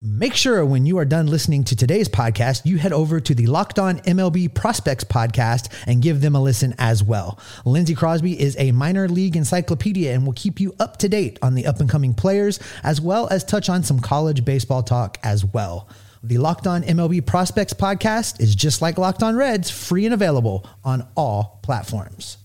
Make 0.00 0.34
sure 0.34 0.64
when 0.64 0.86
you 0.86 0.96
are 0.98 1.04
done 1.04 1.26
listening 1.26 1.64
to 1.64 1.74
today's 1.74 2.08
podcast, 2.08 2.64
you 2.64 2.78
head 2.78 2.92
over 2.92 3.18
to 3.18 3.34
the 3.34 3.48
Locked 3.48 3.80
On 3.80 3.98
MLB 4.02 4.54
Prospects 4.54 5.02
podcast 5.02 5.72
and 5.88 6.00
give 6.00 6.20
them 6.20 6.36
a 6.36 6.40
listen 6.40 6.72
as 6.78 7.02
well. 7.02 7.40
Lindsey 7.64 7.96
Crosby 7.96 8.40
is 8.40 8.54
a 8.60 8.70
minor 8.70 9.08
league 9.08 9.34
encyclopedia 9.34 10.14
and 10.14 10.24
will 10.24 10.34
keep 10.34 10.60
you 10.60 10.72
up 10.78 10.98
to 10.98 11.08
date 11.08 11.36
on 11.42 11.56
the 11.56 11.66
up 11.66 11.80
and 11.80 11.90
coming 11.90 12.14
players, 12.14 12.60
as 12.84 13.00
well 13.00 13.26
as 13.32 13.42
touch 13.42 13.68
on 13.68 13.82
some 13.82 13.98
college 13.98 14.44
baseball 14.44 14.84
talk 14.84 15.18
as 15.24 15.44
well. 15.44 15.88
The 16.22 16.38
Locked 16.38 16.68
On 16.68 16.84
MLB 16.84 17.26
Prospects 17.26 17.74
podcast 17.74 18.40
is 18.40 18.54
just 18.54 18.80
like 18.80 18.98
Locked 18.98 19.24
On 19.24 19.34
Reds, 19.34 19.68
free 19.68 20.04
and 20.04 20.14
available 20.14 20.64
on 20.84 21.08
all 21.16 21.58
platforms. 21.64 22.36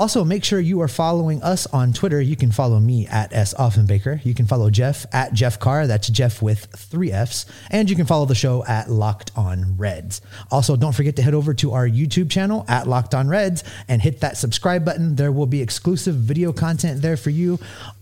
Also, 0.00 0.24
make 0.24 0.44
sure 0.44 0.58
you 0.58 0.80
are 0.80 0.88
following 0.88 1.42
us 1.42 1.66
on 1.66 1.92
Twitter. 1.92 2.22
You 2.22 2.34
can 2.34 2.50
follow 2.50 2.80
me 2.80 3.06
at 3.08 3.34
S. 3.34 3.52
Offenbaker. 3.52 4.24
You 4.24 4.32
can 4.32 4.46
follow 4.46 4.70
Jeff 4.70 5.04
at 5.12 5.34
Jeff 5.34 5.58
Carr. 5.58 5.86
That's 5.86 6.08
Jeff 6.08 6.40
with 6.40 6.64
three 6.74 7.12
F's. 7.12 7.44
And 7.70 7.90
you 7.90 7.94
can 7.94 8.06
follow 8.06 8.24
the 8.24 8.34
show 8.34 8.64
at 8.64 8.90
Locked 8.90 9.30
On 9.36 9.76
Reds. 9.76 10.22
Also, 10.50 10.74
don't 10.74 10.94
forget 10.94 11.16
to 11.16 11.22
head 11.22 11.34
over 11.34 11.52
to 11.52 11.72
our 11.72 11.86
YouTube 11.86 12.30
channel 12.30 12.64
at 12.66 12.86
Locked 12.86 13.14
On 13.14 13.28
Reds 13.28 13.62
and 13.88 14.00
hit 14.00 14.20
that 14.20 14.38
subscribe 14.38 14.86
button. 14.86 15.16
There 15.16 15.32
will 15.32 15.44
be 15.44 15.60
exclusive 15.60 16.14
video 16.14 16.50
content 16.54 17.02
there 17.02 17.18
for 17.18 17.28
you 17.28 17.58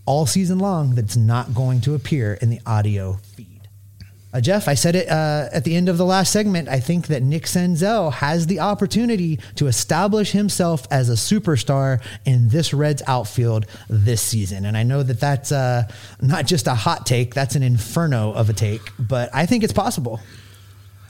all 0.06 0.24
season 0.24 0.60
long 0.60 0.94
that's 0.94 1.16
not 1.16 1.52
going 1.52 1.80
to 1.80 1.96
appear 1.96 2.34
in 2.34 2.48
the 2.48 2.60
audio. 2.64 3.18
Uh, 4.32 4.40
Jeff, 4.40 4.68
I 4.68 4.74
said 4.74 4.94
it 4.94 5.08
uh, 5.08 5.48
at 5.52 5.64
the 5.64 5.74
end 5.74 5.88
of 5.88 5.96
the 5.96 6.04
last 6.04 6.32
segment. 6.32 6.68
I 6.68 6.80
think 6.80 7.06
that 7.06 7.22
Nick 7.22 7.44
Senzel 7.44 8.12
has 8.12 8.46
the 8.46 8.60
opportunity 8.60 9.38
to 9.54 9.66
establish 9.66 10.32
himself 10.32 10.86
as 10.90 11.08
a 11.08 11.14
superstar 11.14 12.02
in 12.26 12.48
this 12.48 12.74
Reds 12.74 13.02
outfield 13.06 13.64
this 13.88 14.20
season. 14.20 14.66
And 14.66 14.76
I 14.76 14.82
know 14.82 15.02
that 15.02 15.18
that's 15.18 15.50
uh, 15.50 15.84
not 16.20 16.46
just 16.46 16.66
a 16.66 16.74
hot 16.74 17.06
take, 17.06 17.32
that's 17.32 17.54
an 17.54 17.62
inferno 17.62 18.32
of 18.32 18.50
a 18.50 18.52
take, 18.52 18.82
but 18.98 19.30
I 19.32 19.46
think 19.46 19.64
it's 19.64 19.72
possible 19.72 20.20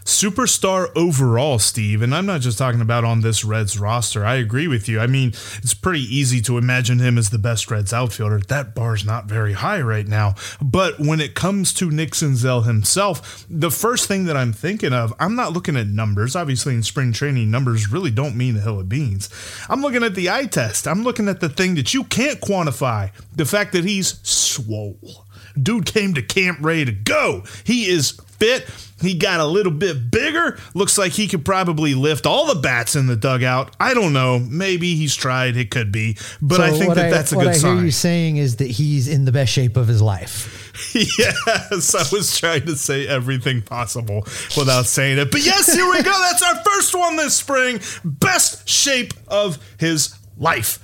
superstar 0.08 0.90
overall, 0.96 1.58
Steve. 1.58 2.00
And 2.02 2.14
I'm 2.14 2.26
not 2.26 2.40
just 2.40 2.58
talking 2.58 2.80
about 2.80 3.04
on 3.04 3.20
this 3.20 3.44
Reds 3.44 3.78
roster. 3.78 4.24
I 4.24 4.36
agree 4.36 4.66
with 4.66 4.88
you. 4.88 4.98
I 4.98 5.06
mean, 5.06 5.28
it's 5.28 5.74
pretty 5.74 6.02
easy 6.02 6.40
to 6.42 6.56
imagine 6.56 6.98
him 6.98 7.18
as 7.18 7.30
the 7.30 7.38
best 7.38 7.70
Reds 7.70 7.92
outfielder. 7.92 8.40
That 8.40 8.74
bar's 8.74 9.04
not 9.04 9.26
very 9.26 9.52
high 9.52 9.80
right 9.80 10.06
now. 10.06 10.34
But 10.62 10.98
when 10.98 11.20
it 11.20 11.34
comes 11.34 11.74
to 11.74 11.90
Nick 11.90 12.12
Senzel 12.12 12.64
himself, 12.64 13.46
the 13.50 13.70
first 13.70 14.08
thing 14.08 14.24
that 14.24 14.36
I'm 14.36 14.52
thinking 14.52 14.94
of, 14.94 15.12
I'm 15.20 15.36
not 15.36 15.52
looking 15.52 15.76
at 15.76 15.86
numbers. 15.86 16.34
Obviously, 16.34 16.74
in 16.74 16.82
spring 16.82 17.12
training, 17.12 17.50
numbers 17.50 17.92
really 17.92 18.10
don't 18.10 18.36
mean 18.36 18.56
a 18.56 18.60
hill 18.60 18.80
of 18.80 18.88
beans. 18.88 19.28
I'm 19.68 19.82
looking 19.82 20.02
at 20.02 20.14
the 20.14 20.30
eye 20.30 20.46
test. 20.46 20.88
I'm 20.88 21.04
looking 21.04 21.28
at 21.28 21.40
the 21.40 21.50
thing 21.50 21.74
that 21.74 21.92
you 21.92 22.04
can't 22.04 22.40
quantify 22.40 23.12
the 23.36 23.44
fact 23.44 23.72
that 23.72 23.84
he's 23.84 24.18
swole. 24.26 25.26
Dude 25.62 25.86
came 25.86 26.14
to 26.14 26.22
camp 26.22 26.58
ready 26.60 26.84
to 26.84 26.92
go. 26.92 27.44
He 27.64 27.88
is 27.88 28.12
fit. 28.38 28.68
He 29.00 29.14
got 29.14 29.40
a 29.40 29.46
little 29.46 29.72
bit 29.72 30.10
bigger. 30.10 30.58
Looks 30.74 30.98
like 30.98 31.12
he 31.12 31.28
could 31.28 31.44
probably 31.44 31.94
lift 31.94 32.26
all 32.26 32.52
the 32.52 32.60
bats 32.60 32.96
in 32.96 33.06
the 33.06 33.16
dugout. 33.16 33.74
I 33.78 33.94
don't 33.94 34.12
know. 34.12 34.38
Maybe 34.38 34.96
he's 34.96 35.14
tried. 35.14 35.56
It 35.56 35.70
could 35.70 35.92
be. 35.92 36.16
But 36.42 36.56
so 36.56 36.62
I 36.64 36.70
think 36.70 36.94
that 36.94 37.06
I, 37.06 37.10
that's 37.10 37.32
a 37.32 37.36
good 37.36 37.54
sign. 37.54 37.70
What 37.70 37.72
I 37.72 37.76
hear 37.76 37.84
you 37.84 37.90
saying 37.92 38.36
is 38.38 38.56
that 38.56 38.68
he's 38.68 39.06
in 39.06 39.24
the 39.24 39.32
best 39.32 39.52
shape 39.52 39.76
of 39.76 39.86
his 39.86 40.02
life. 40.02 40.72
yes, 40.94 41.94
I 41.94 42.14
was 42.14 42.36
trying 42.38 42.66
to 42.66 42.76
say 42.76 43.06
everything 43.06 43.62
possible 43.62 44.24
without 44.56 44.86
saying 44.86 45.18
it. 45.18 45.30
But 45.30 45.44
yes, 45.44 45.72
here 45.72 45.88
we 45.88 46.02
go. 46.02 46.12
That's 46.12 46.42
our 46.42 46.62
first 46.64 46.94
one 46.94 47.16
this 47.16 47.34
spring. 47.34 47.80
Best 48.04 48.68
shape 48.68 49.14
of 49.28 49.58
his 49.78 50.14
life. 50.36 50.78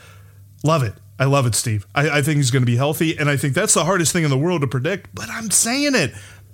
Love 0.63 0.83
it. 0.83 0.95
I 1.19 1.27
love 1.27 1.47
it, 1.47 1.55
Steve. 1.55 1.87
I, 1.95 2.19
I 2.19 2.23
think 2.23 2.39
he's 2.39 2.51
going 2.51 2.63
to 2.63 2.67
be 2.67 2.77
healthy, 2.77 3.17
and 3.17 3.31
I 3.31 3.37
think 3.37 3.55
that's 3.55 3.75
the 3.75 3.85
hardest 3.85 4.13
thing 4.13 4.25
in 4.25 4.31
the 4.31 4.39
world 4.39 4.63
to 4.63 4.67
predict. 4.67 5.15
But 5.15 5.29
I'm 5.31 5.51
saying 5.51 5.95
it. 5.95 6.13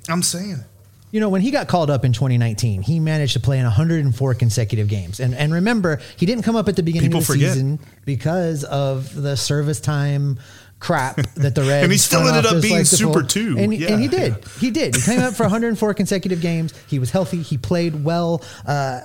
I'm 0.09 0.23
saying 0.23 0.53
it. 0.53 0.67
You 1.13 1.19
know, 1.19 1.29
when 1.29 1.41
he 1.41 1.51
got 1.51 1.67
called 1.67 1.91
up 1.91 2.05
in 2.05 2.13
2019, 2.13 2.83
he 2.83 3.01
managed 3.01 3.33
to 3.33 3.41
play 3.41 3.59
in 3.59 3.65
104 3.65 4.35
consecutive 4.35 4.87
games. 4.87 5.19
And 5.19 5.35
and 5.35 5.53
remember, 5.53 6.01
he 6.17 6.25
didn't 6.25 6.45
come 6.45 6.55
up 6.55 6.69
at 6.69 6.77
the 6.77 6.85
beginning 6.85 7.09
People 7.11 7.21
of 7.21 7.27
the 7.27 7.33
forget. 7.33 7.53
season 7.55 7.81
because 8.05 8.63
of 8.65 9.13
the 9.21 9.37
service 9.37 9.81
time 9.81 10.39
crap 10.79 11.17
that 11.35 11.55
the 11.55 11.63
Reds 11.69 11.83
and 11.83 11.93
he 11.93 11.99
still 11.99 12.27
ended 12.29 12.47
up 12.47 12.63
being 12.63 12.77
like 12.79 12.87
super 12.87 13.23
two, 13.25 13.57
And, 13.59 13.75
yeah, 13.75 13.93
and 13.93 14.01
he 14.01 14.07
did. 14.09 14.33
Yeah. 14.39 14.49
He 14.61 14.71
did. 14.71 14.95
He 14.95 15.03
came 15.03 15.21
up 15.21 15.35
for 15.35 15.43
104 15.45 15.95
consecutive 15.95 16.41
games. 16.41 16.75
He 16.87 16.99
was 17.01 17.11
healthy. 17.11 17.43
He 17.43 17.59
played 17.59 18.05
well. 18.05 18.45
Uh, 18.65 19.01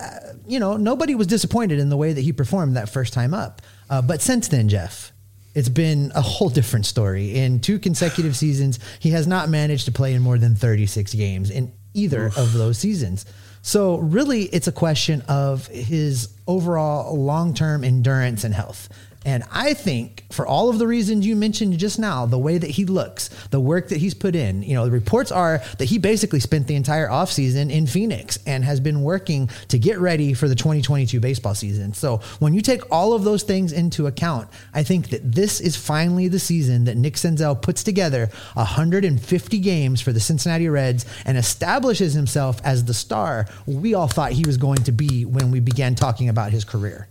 you 0.48 0.60
know, 0.60 0.78
nobody 0.78 1.16
was 1.16 1.26
disappointed 1.28 1.80
in 1.80 1.90
the 1.90 1.98
way 1.98 2.14
that 2.14 2.22
he 2.22 2.32
performed 2.32 2.76
that 2.78 2.88
first 2.88 3.14
time 3.14 3.34
up. 3.34 3.62
Uh, 3.90 4.02
but 4.04 4.22
since 4.22 4.48
then, 4.48 4.70
Jeff, 4.70 5.12
it's 5.56 5.70
been 5.70 6.12
a 6.14 6.22
whole 6.22 6.50
different 6.50 6.86
story. 6.86 7.36
In 7.36 7.60
two 7.60 7.80
consecutive 7.80 8.36
seasons, 8.36 8.78
he 9.00 9.12
has 9.12 9.26
not 9.26 9.50
managed 9.50 9.86
to 9.86 9.92
play 9.92 10.14
in 10.14 10.22
more 10.22 10.38
than 10.38 10.56
36 10.56 11.14
games 11.14 11.50
in 11.50 11.72
either 11.94 12.28
Oof. 12.28 12.38
of 12.38 12.54
those 12.54 12.78
seasons. 12.78 13.26
So 13.62 13.98
really, 13.98 14.44
it's 14.44 14.68
a 14.68 14.72
question 14.72 15.22
of 15.28 15.66
his 15.68 16.30
overall 16.46 17.18
long-term 17.18 17.84
endurance 17.84 18.44
and 18.44 18.54
health. 18.54 18.90
And 19.26 19.44
I 19.52 19.74
think 19.74 20.24
for 20.32 20.46
all 20.46 20.70
of 20.70 20.78
the 20.78 20.86
reasons 20.86 21.26
you 21.26 21.36
mentioned 21.36 21.78
just 21.80 21.98
now, 21.98 22.28
the 22.28 22.38
way 22.38 22.60
that 22.60 22.70
he 22.70 22.86
looks, 22.86 23.30
the 23.50 23.60
work 23.60 23.90
that 23.90 23.98
he's 23.98 24.14
put 24.14 24.36
in, 24.36 24.62
you 24.62 24.76
know, 24.76 24.86
the 24.86 24.92
reports 24.92 25.32
are 25.32 25.64
that 25.80 25.86
he 25.86 25.98
basically 25.98 26.40
spent 26.40 26.68
the 26.68 26.76
entire 26.76 27.08
offseason 27.08 27.72
in 27.72 27.88
Phoenix 27.88 28.38
and 28.46 28.64
has 28.64 28.80
been 28.80 29.02
working 29.02 29.50
to 29.70 29.80
get 29.80 29.98
ready 29.98 30.34
for 30.34 30.48
the 30.48 30.54
2022 30.54 31.20
baseball 31.20 31.56
season. 31.56 31.94
So 31.94 32.18
when 32.38 32.54
you 32.54 32.62
take 32.62 32.92
all 32.92 33.14
of 33.14 33.24
those 33.24 33.42
things 33.42 33.72
into 33.72 34.06
account, 34.06 34.48
I 34.76 34.84
think 34.84 35.10
that 35.10 35.32
this 35.32 35.60
is 35.60 35.76
finally 35.76 36.28
the 36.28 36.40
season 36.40 36.84
that 36.84 36.96
Nick 36.96 37.16
Senzel 37.16 37.60
puts 37.60 37.84
together 37.84 38.30
150 38.54 39.60
games 39.60 40.02
for 40.02 40.14
the 40.14 40.20
Cincinnati 40.20 40.70
Reds 40.70 41.06
and 41.26 41.36
establishes 41.36 42.14
himself 42.14 42.62
as 42.64 42.86
the 42.86 42.94
star 42.94 43.48
we 43.66 43.96
all 43.96 44.08
thought 44.08 44.34
he 44.34 44.44
was 44.46 44.58
going 44.58 44.84
to 44.84 44.92
be 44.92 45.26
when 45.26 45.50
we 45.50 45.60
began 45.60 45.96
talking 45.96 46.30
about 46.30 46.52
his 46.52 46.64
career. 46.64 47.08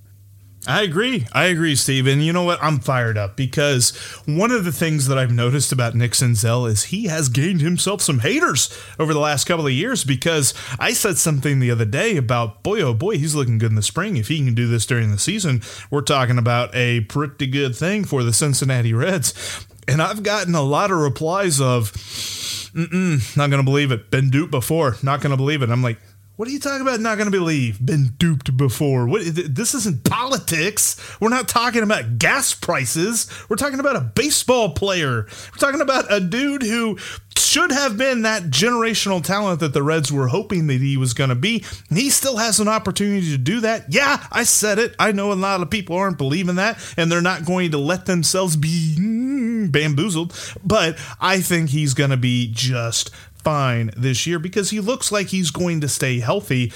I 0.67 0.83
agree. 0.83 1.27
I 1.33 1.47
agree, 1.47 1.77
Steve. 1.77 2.07
And 2.07 2.25
you 2.25 2.33
know 2.33 2.43
what? 2.43 2.63
I'm 2.63 2.79
fired 2.79 3.19
up 3.19 3.37
because 3.37 3.95
one 4.25 4.51
of 4.51 4.65
the 4.65 4.73
things 4.73 5.09
that 5.09 5.19
I've 5.19 5.31
noticed 5.31 5.73
about 5.73 5.95
Nick 5.95 6.13
Senzel 6.13 6.69
is 6.69 6.85
he 6.85 7.05
has 7.05 7.29
gained 7.29 7.61
himself 7.61 8.01
some 8.01 8.21
haters 8.21 8.75
over 8.99 9.13
the 9.13 9.21
last 9.21 9.45
couple 9.45 9.67
of 9.67 9.73
years 9.73 10.05
because 10.05 10.55
I 10.79 10.95
said 10.95 11.19
something 11.19 11.61
the 11.61 11.71
other 11.71 11.85
day 11.85 12.17
about, 12.17 12.63
boy, 12.63 12.81
oh 12.81 12.95
boy, 12.95 13.19
he's 13.19 13.35
looking 13.35 13.59
good 13.59 13.73
in 13.73 13.77
the 13.77 13.83
spring. 13.83 14.17
If 14.17 14.29
he 14.29 14.43
can 14.43 14.55
do 14.55 14.67
this 14.67 14.87
during 14.87 15.11
the 15.11 15.19
season, 15.19 15.61
we're 15.91 16.01
talking 16.01 16.39
about 16.39 16.75
a 16.75 17.01
pretty 17.03 17.47
good 17.47 17.77
thing 17.77 18.05
for 18.05 18.23
the 18.23 18.33
Cincinnati 18.33 18.95
Reds. 18.95 19.67
And 19.87 20.01
I've 20.01 20.23
gotten 20.23 20.55
a 20.55 20.63
lot 20.63 20.91
of 20.91 20.97
replies 20.97 21.61
of, 21.61 21.93
Mm-mm, 21.93 23.37
not 23.37 23.51
going 23.51 23.63
to 23.63 23.65
believe 23.65 23.93
it. 23.93 24.11
Been 24.11 24.31
duped 24.31 24.51
before. 24.51 24.97
Not 25.03 25.21
going 25.21 25.31
to 25.31 25.37
believe 25.37 25.63
it. 25.63 25.69
I'm 25.69 25.83
like, 25.83 25.99
what 26.37 26.49
are 26.49 26.51
you 26.51 26.59
talking 26.59 26.81
about? 26.81 26.99
Not 27.01 27.17
going 27.17 27.31
to 27.31 27.37
believe? 27.37 27.85
Been 27.85 28.15
duped 28.19 28.57
before. 28.57 29.07
What? 29.07 29.23
This 29.25 29.73
isn't 29.75 30.03
politics. 30.03 31.01
We're 31.21 31.29
not 31.29 31.47
talking 31.47 31.85
about 31.85 32.19
gas 32.19 32.55
prices. 32.55 33.31
We're 33.49 33.57
talking 33.57 33.79
about 33.79 33.95
a 33.95 34.01
baseball 34.01 34.71
player. 34.71 35.27
We're 35.27 35.59
talking 35.59 35.81
about 35.81 36.13
a 36.13 36.19
dude 36.19 36.63
who 36.63 36.99
should 37.39 37.71
have 37.71 37.97
been 37.97 38.23
that 38.23 38.45
generational 38.45 39.23
talent 39.23 39.61
that 39.61 39.75
the 39.75 39.83
Reds 39.83 40.11
were 40.11 40.27
hoping 40.27 40.67
that 40.67 40.81
he 40.81 40.97
was 40.97 41.15
going 41.15 41.31
to 41.31 41.37
be. 41.37 41.65
He 41.89 42.11
still 42.11 42.39
has 42.39 42.59
an 42.59 42.67
opportunity 42.67 43.31
to 43.31 43.39
do 43.39 43.61
that. 43.61 43.93
Yeah, 43.93 44.25
I 44.33 44.43
said 44.43 44.81
it. 44.81 44.97
I 44.99 45.13
know 45.13 45.33
a 45.33 45.35
lot 45.35 45.61
of 45.61 45.71
people 45.71 45.95
aren't 45.95 46.19
believing 46.19 46.57
that, 46.57 46.79
and 46.97 47.13
they're 47.13 47.21
not 47.21 47.45
going 47.45 47.71
to 47.71 47.79
let 47.79 48.07
themselves 48.07 48.57
be 48.57 48.97
mm, 48.99 49.71
bamboozled. 49.71 50.35
But 50.65 50.99
I 51.21 51.41
think 51.41 51.71
he's 51.71 51.95
going 51.95 52.11
to 52.11 52.17
be 52.17 52.51
just 52.53 53.11
fine 53.45 53.91
this 53.97 54.27
year 54.27 54.39
because 54.39 54.71
he 54.71 54.81
looks 54.81 55.13
like 55.13 55.29
he's 55.29 55.51
going 55.51 55.83
to 55.83 55.89
stay 55.89 56.19
healthy. 56.19 56.73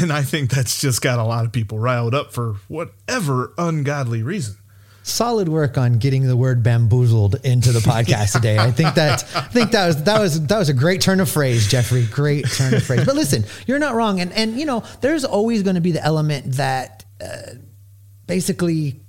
And 0.00 0.12
I 0.12 0.22
think 0.22 0.50
that's 0.50 0.80
just 0.80 1.02
got 1.02 1.18
a 1.18 1.24
lot 1.24 1.44
of 1.44 1.52
people 1.52 1.78
riled 1.78 2.14
up 2.14 2.32
for 2.32 2.54
whatever 2.68 3.52
ungodly 3.58 4.22
reason. 4.22 4.56
Solid 5.02 5.48
work 5.48 5.76
on 5.76 5.98
getting 5.98 6.26
the 6.28 6.36
word 6.36 6.62
bamboozled 6.62 7.34
into 7.44 7.72
the 7.72 7.80
podcast 7.90 8.32
today. 8.32 8.56
I 8.56 8.70
think 8.70 8.94
that 8.94 9.24
I 9.34 9.40
think 9.40 9.72
that 9.72 9.88
was 9.88 10.04
that 10.04 10.20
was 10.20 10.46
that 10.46 10.58
was 10.58 10.68
a 10.68 10.74
great 10.74 11.00
turn 11.00 11.18
of 11.18 11.28
phrase, 11.28 11.68
Jeffrey. 11.68 12.06
Great 12.06 12.48
turn 12.48 12.72
of 12.72 12.84
phrase. 12.84 13.04
But 13.04 13.16
listen, 13.16 13.44
you're 13.66 13.80
not 13.80 13.94
wrong, 13.94 14.20
and 14.20 14.32
and 14.32 14.58
you 14.58 14.64
know 14.64 14.84
there's 15.00 15.24
always 15.24 15.64
going 15.64 15.74
to 15.74 15.80
be 15.80 15.90
the 15.90 16.04
element 16.04 16.52
that 16.52 17.04
uh, 17.20 17.54
basically 18.26 19.01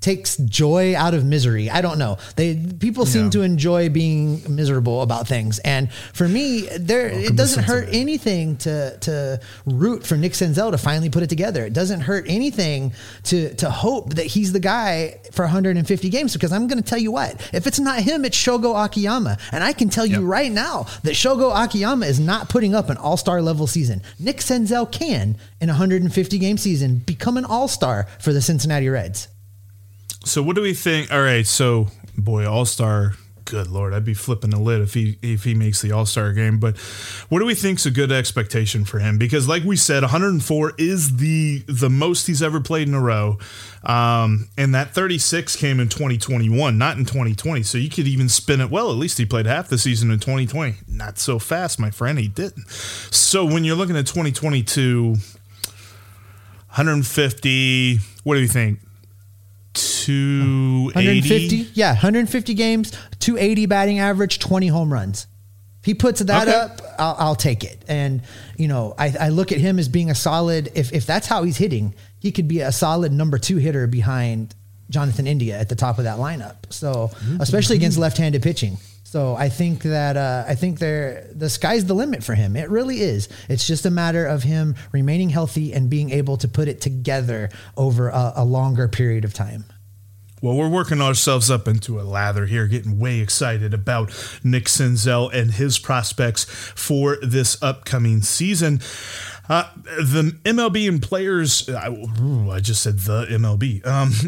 takes 0.00 0.36
joy 0.38 0.94
out 0.96 1.14
of 1.14 1.24
misery. 1.24 1.68
I 1.70 1.80
don't 1.82 1.98
know. 1.98 2.18
They 2.36 2.54
people 2.56 3.04
seem 3.06 3.24
Yeah. 3.24 3.30
to 3.30 3.42
enjoy 3.42 3.88
being 3.90 4.42
miserable 4.48 5.02
about 5.02 5.28
things, 5.28 5.58
and 5.60 5.92
for 6.12 6.26
me, 6.28 6.68
there 6.78 7.08
it 7.08 7.36
doesn't 7.36 7.64
hurt 7.64 7.88
anything 7.92 8.56
to 8.58 8.96
to 8.98 9.40
root 9.66 10.06
for 10.06 10.16
Nick 10.16 10.32
Senzel 10.32 10.70
to 10.70 10.78
finally 10.78 11.10
put 11.10 11.22
it 11.22 11.28
together. 11.28 11.64
It 11.64 11.72
doesn't 11.72 12.00
hurt 12.00 12.24
anything 12.28 12.92
to 13.24 13.54
to 13.54 13.70
hope 13.70 14.14
that 14.14 14.26
he's 14.26 14.52
the 14.52 14.60
guy 14.60 15.18
for 15.32 15.44
150 15.44 16.08
games 16.08 16.32
because 16.32 16.52
I'm 16.52 16.66
going 16.66 16.82
to 16.82 16.88
tell 16.88 16.98
you 16.98 17.12
what, 17.12 17.40
if 17.52 17.66
it's 17.66 17.78
not 17.78 18.00
him, 18.00 18.24
it's 18.24 18.36
Shogo 18.36 18.82
Akiyama, 18.84 19.36
and 19.52 19.62
I 19.62 19.72
can 19.72 19.88
tell 19.90 20.06
you 20.06 20.20
right 20.26 20.50
now 20.50 20.86
that 21.02 21.12
Shogo 21.14 21.52
Akiyama 21.64 22.06
is 22.06 22.18
not 22.18 22.48
putting 22.48 22.74
up 22.74 22.88
an 22.90 22.96
All 22.96 23.16
Star 23.16 23.42
level 23.42 23.66
season. 23.66 24.02
Nick 24.18 24.38
Senzel 24.38 24.90
can 24.90 25.36
in 25.60 25.68
a 25.68 25.72
150 25.72 26.38
game 26.38 26.56
season 26.56 26.98
become 27.04 27.36
an 27.36 27.44
All 27.44 27.68
Star 27.68 28.06
for 28.18 28.32
the 28.32 28.40
Cincinnati 28.40 28.88
Reds. 28.88 29.28
So 30.30 30.44
what 30.44 30.54
do 30.54 30.62
we 30.62 30.74
think? 30.74 31.12
All 31.12 31.20
right, 31.20 31.44
so 31.44 31.88
boy, 32.16 32.48
All 32.48 32.64
Star. 32.64 33.14
Good 33.46 33.66
lord, 33.66 33.92
I'd 33.92 34.04
be 34.04 34.14
flipping 34.14 34.50
the 34.50 34.60
lid 34.60 34.80
if 34.80 34.94
he 34.94 35.18
if 35.22 35.42
he 35.42 35.54
makes 35.54 35.82
the 35.82 35.90
All 35.90 36.06
Star 36.06 36.32
game. 36.32 36.60
But 36.60 36.78
what 37.30 37.40
do 37.40 37.46
we 37.46 37.56
think's 37.56 37.84
a 37.84 37.90
good 37.90 38.12
expectation 38.12 38.84
for 38.84 39.00
him? 39.00 39.18
Because 39.18 39.48
like 39.48 39.64
we 39.64 39.74
said, 39.74 40.04
104 40.04 40.74
is 40.78 41.16
the 41.16 41.64
the 41.66 41.90
most 41.90 42.28
he's 42.28 42.44
ever 42.44 42.60
played 42.60 42.86
in 42.86 42.94
a 42.94 43.00
row, 43.00 43.38
um, 43.82 44.48
and 44.56 44.72
that 44.72 44.94
36 44.94 45.56
came 45.56 45.80
in 45.80 45.88
2021, 45.88 46.78
not 46.78 46.96
in 46.96 47.04
2020. 47.04 47.64
So 47.64 47.76
you 47.76 47.90
could 47.90 48.06
even 48.06 48.28
spin 48.28 48.60
it. 48.60 48.70
Well, 48.70 48.92
at 48.92 48.96
least 48.98 49.18
he 49.18 49.26
played 49.26 49.46
half 49.46 49.66
the 49.66 49.78
season 49.78 50.12
in 50.12 50.20
2020. 50.20 50.76
Not 50.86 51.18
so 51.18 51.40
fast, 51.40 51.80
my 51.80 51.90
friend. 51.90 52.20
He 52.20 52.28
didn't. 52.28 52.70
So 52.70 53.44
when 53.44 53.64
you're 53.64 53.74
looking 53.74 53.96
at 53.96 54.06
2022, 54.06 55.16
150. 56.68 57.98
What 58.22 58.34
do 58.36 58.40
you 58.40 58.46
think? 58.46 58.78
280. 59.74 60.94
150, 60.94 61.56
yeah, 61.74 61.90
150 61.90 62.54
games, 62.54 62.92
280 63.20 63.66
batting 63.66 63.98
average, 63.98 64.38
20 64.38 64.68
home 64.68 64.92
runs. 64.92 65.26
If 65.80 65.86
he 65.86 65.94
puts 65.94 66.20
that 66.20 66.46
Okay. 66.48 66.56
up, 66.56 66.82
I'll, 66.98 67.16
I'll 67.18 67.34
take 67.34 67.64
it. 67.64 67.82
And 67.88 68.22
you 68.56 68.68
know, 68.68 68.94
I, 68.98 69.14
I 69.18 69.28
look 69.30 69.50
at 69.50 69.58
him 69.58 69.78
as 69.78 69.88
being 69.88 70.10
a 70.10 70.14
solid. 70.14 70.70
If 70.74 70.92
if 70.92 71.06
that's 71.06 71.26
how 71.26 71.42
he's 71.42 71.56
hitting, 71.56 71.94
he 72.18 72.32
could 72.32 72.48
be 72.48 72.60
a 72.60 72.70
solid 72.70 73.12
number 73.12 73.38
two 73.38 73.56
hitter 73.56 73.86
behind 73.86 74.54
Jonathan 74.90 75.26
India 75.26 75.58
at 75.58 75.70
the 75.70 75.76
top 75.76 75.96
of 75.98 76.04
that 76.04 76.18
lineup. 76.18 76.56
So 76.70 77.10
mm-hmm. 77.14 77.40
especially 77.40 77.76
against 77.76 77.96
left-handed 77.96 78.42
pitching. 78.42 78.76
So 79.10 79.34
I 79.34 79.48
think 79.48 79.82
that 79.82 80.16
uh, 80.16 80.44
I 80.46 80.54
think 80.54 80.78
there 80.78 81.26
the 81.34 81.50
sky's 81.50 81.84
the 81.84 81.94
limit 81.94 82.22
for 82.22 82.36
him. 82.36 82.54
It 82.54 82.70
really 82.70 83.00
is. 83.00 83.28
It's 83.48 83.66
just 83.66 83.84
a 83.84 83.90
matter 83.90 84.24
of 84.24 84.44
him 84.44 84.76
remaining 84.92 85.30
healthy 85.30 85.72
and 85.72 85.90
being 85.90 86.10
able 86.10 86.36
to 86.36 86.46
put 86.46 86.68
it 86.68 86.80
together 86.80 87.50
over 87.76 88.08
a, 88.10 88.34
a 88.36 88.44
longer 88.44 88.86
period 88.86 89.24
of 89.24 89.34
time. 89.34 89.64
Well, 90.40 90.54
we're 90.54 90.68
working 90.68 91.00
ourselves 91.00 91.50
up 91.50 91.66
into 91.66 92.00
a 92.00 92.02
lather 92.02 92.46
here, 92.46 92.68
getting 92.68 93.00
way 93.00 93.18
excited 93.18 93.74
about 93.74 94.10
Nick 94.44 94.66
Senzel 94.66 95.34
and 95.34 95.54
his 95.54 95.76
prospects 95.80 96.44
for 96.44 97.16
this 97.20 97.60
upcoming 97.60 98.22
season. 98.22 98.80
Uh, 99.48 99.68
the 99.82 100.38
MLB 100.44 100.88
and 100.88 101.02
players, 101.02 101.68
I, 101.68 101.88
ooh, 101.88 102.52
I 102.52 102.60
just 102.60 102.80
said 102.80 103.00
the 103.00 103.26
MLB. 103.26 103.84
Um, 103.84 104.10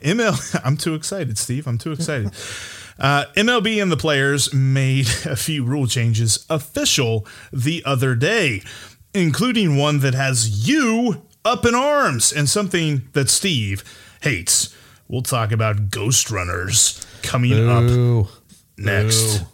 ML, 0.00 0.60
I'm 0.64 0.78
too 0.78 0.94
excited, 0.94 1.36
Steve. 1.36 1.66
I'm 1.66 1.76
too 1.76 1.92
excited. 1.92 2.32
Uh, 2.98 3.24
MLB 3.36 3.82
and 3.82 3.90
the 3.90 3.96
players 3.96 4.52
made 4.52 5.06
a 5.24 5.36
few 5.36 5.64
rule 5.64 5.86
changes 5.86 6.46
official 6.48 7.26
the 7.52 7.82
other 7.84 8.14
day, 8.14 8.62
including 9.14 9.76
one 9.76 10.00
that 10.00 10.14
has 10.14 10.68
you 10.68 11.26
up 11.44 11.66
in 11.66 11.74
arms 11.74 12.32
and 12.32 12.48
something 12.48 13.08
that 13.12 13.28
Steve 13.28 13.82
hates. 14.22 14.74
We'll 15.08 15.22
talk 15.22 15.52
about 15.52 15.90
Ghost 15.90 16.30
Runners 16.30 17.04
coming 17.22 17.68
up 17.68 18.28
next. 18.78 19.44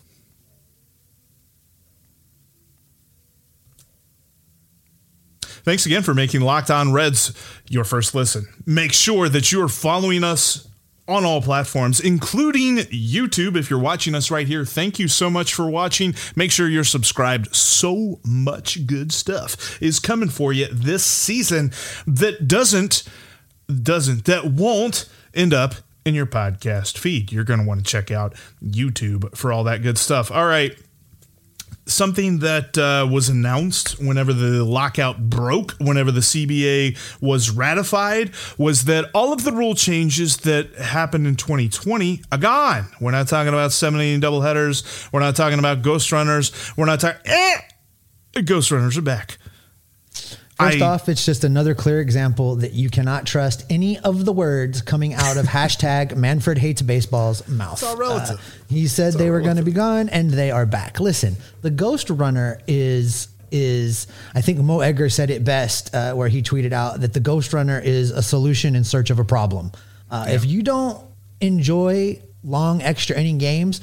Thanks 5.64 5.84
again 5.84 6.02
for 6.02 6.14
making 6.14 6.40
Locked 6.40 6.70
On 6.70 6.92
Reds 6.92 7.32
your 7.68 7.84
first 7.84 8.14
listen. 8.14 8.46
Make 8.64 8.92
sure 8.92 9.28
that 9.28 9.52
you're 9.52 9.68
following 9.68 10.24
us 10.24 10.67
on 11.08 11.24
all 11.24 11.40
platforms, 11.40 11.98
including 11.98 12.76
YouTube. 12.76 13.56
If 13.56 13.70
you're 13.70 13.78
watching 13.78 14.14
us 14.14 14.30
right 14.30 14.46
here, 14.46 14.64
thank 14.64 14.98
you 14.98 15.08
so 15.08 15.30
much 15.30 15.54
for 15.54 15.68
watching. 15.68 16.14
Make 16.36 16.52
sure 16.52 16.68
you're 16.68 16.84
subscribed. 16.84 17.54
So 17.56 18.20
much 18.24 18.86
good 18.86 19.12
stuff 19.12 19.80
is 19.82 19.98
coming 19.98 20.28
for 20.28 20.52
you 20.52 20.68
this 20.70 21.04
season 21.04 21.72
that 22.06 22.46
doesn't, 22.46 23.02
doesn't, 23.66 24.26
that 24.26 24.44
won't 24.44 25.08
end 25.34 25.54
up 25.54 25.74
in 26.04 26.14
your 26.14 26.26
podcast 26.26 26.98
feed. 26.98 27.32
You're 27.32 27.44
going 27.44 27.60
to 27.60 27.66
want 27.66 27.84
to 27.84 27.90
check 27.90 28.10
out 28.10 28.34
YouTube 28.62 29.36
for 29.36 29.52
all 29.52 29.64
that 29.64 29.82
good 29.82 29.98
stuff. 29.98 30.30
All 30.30 30.46
right 30.46 30.76
something 31.88 32.38
that 32.40 32.78
uh, 32.78 33.06
was 33.10 33.28
announced 33.28 33.98
whenever 33.98 34.32
the 34.32 34.64
lockout 34.64 35.28
broke, 35.30 35.72
whenever 35.78 36.12
the 36.12 36.20
CBA 36.20 36.96
was 37.20 37.50
ratified, 37.50 38.32
was 38.56 38.84
that 38.84 39.10
all 39.14 39.32
of 39.32 39.44
the 39.44 39.52
rule 39.52 39.74
changes 39.74 40.38
that 40.38 40.74
happened 40.76 41.26
in 41.26 41.36
2020 41.36 42.22
are 42.30 42.38
gone. 42.38 42.86
We're 43.00 43.10
not 43.10 43.28
talking 43.28 43.52
about 43.52 43.72
seven 43.72 44.00
inning 44.00 44.20
doubleheaders. 44.20 45.10
We're 45.12 45.20
not 45.20 45.36
talking 45.36 45.58
about 45.58 45.82
ghost 45.82 46.12
runners. 46.12 46.52
We're 46.76 46.86
not 46.86 47.00
talking. 47.00 47.20
Eh, 47.24 47.60
ghost 48.44 48.70
runners 48.70 48.96
are 48.96 49.02
back. 49.02 49.38
First 50.58 50.82
I- 50.82 50.86
off, 50.86 51.08
it's 51.08 51.24
just 51.24 51.44
another 51.44 51.74
clear 51.74 52.00
example 52.00 52.56
that 52.56 52.72
you 52.72 52.90
cannot 52.90 53.26
trust 53.26 53.64
any 53.70 53.98
of 54.00 54.24
the 54.24 54.32
words 54.32 54.82
coming 54.82 55.14
out 55.14 55.36
of 55.36 55.46
hashtag 55.58 56.16
Manfred 56.16 56.58
hates 56.58 56.82
baseball's 56.82 57.46
mouth. 57.46 57.74
It's 57.74 57.82
all 57.84 57.96
relative. 57.96 58.38
Uh, 58.38 58.64
he 58.68 58.88
said 58.88 59.14
they 59.14 59.30
were 59.30 59.40
going 59.40 59.56
to 59.56 59.62
be 59.62 59.72
gone, 59.72 60.08
and 60.08 60.30
they 60.30 60.50
are 60.50 60.66
back. 60.66 60.98
Listen, 61.00 61.36
the 61.62 61.70
Ghost 61.70 62.10
Runner 62.10 62.60
is 62.66 63.28
is 63.50 64.06
I 64.34 64.42
think 64.42 64.58
Mo 64.58 64.80
Egger 64.80 65.08
said 65.08 65.30
it 65.30 65.42
best, 65.44 65.94
uh, 65.94 66.12
where 66.14 66.28
he 66.28 66.42
tweeted 66.42 66.72
out 66.72 67.00
that 67.00 67.14
the 67.14 67.20
Ghost 67.20 67.52
Runner 67.54 67.78
is 67.80 68.10
a 68.10 68.22
solution 68.22 68.76
in 68.76 68.84
search 68.84 69.08
of 69.10 69.18
a 69.18 69.24
problem. 69.24 69.72
Uh, 70.10 70.26
If 70.28 70.44
you 70.44 70.62
don't 70.62 71.02
enjoy 71.40 72.20
long 72.44 72.82
extra 72.82 73.16
inning 73.18 73.38
games, 73.38 73.80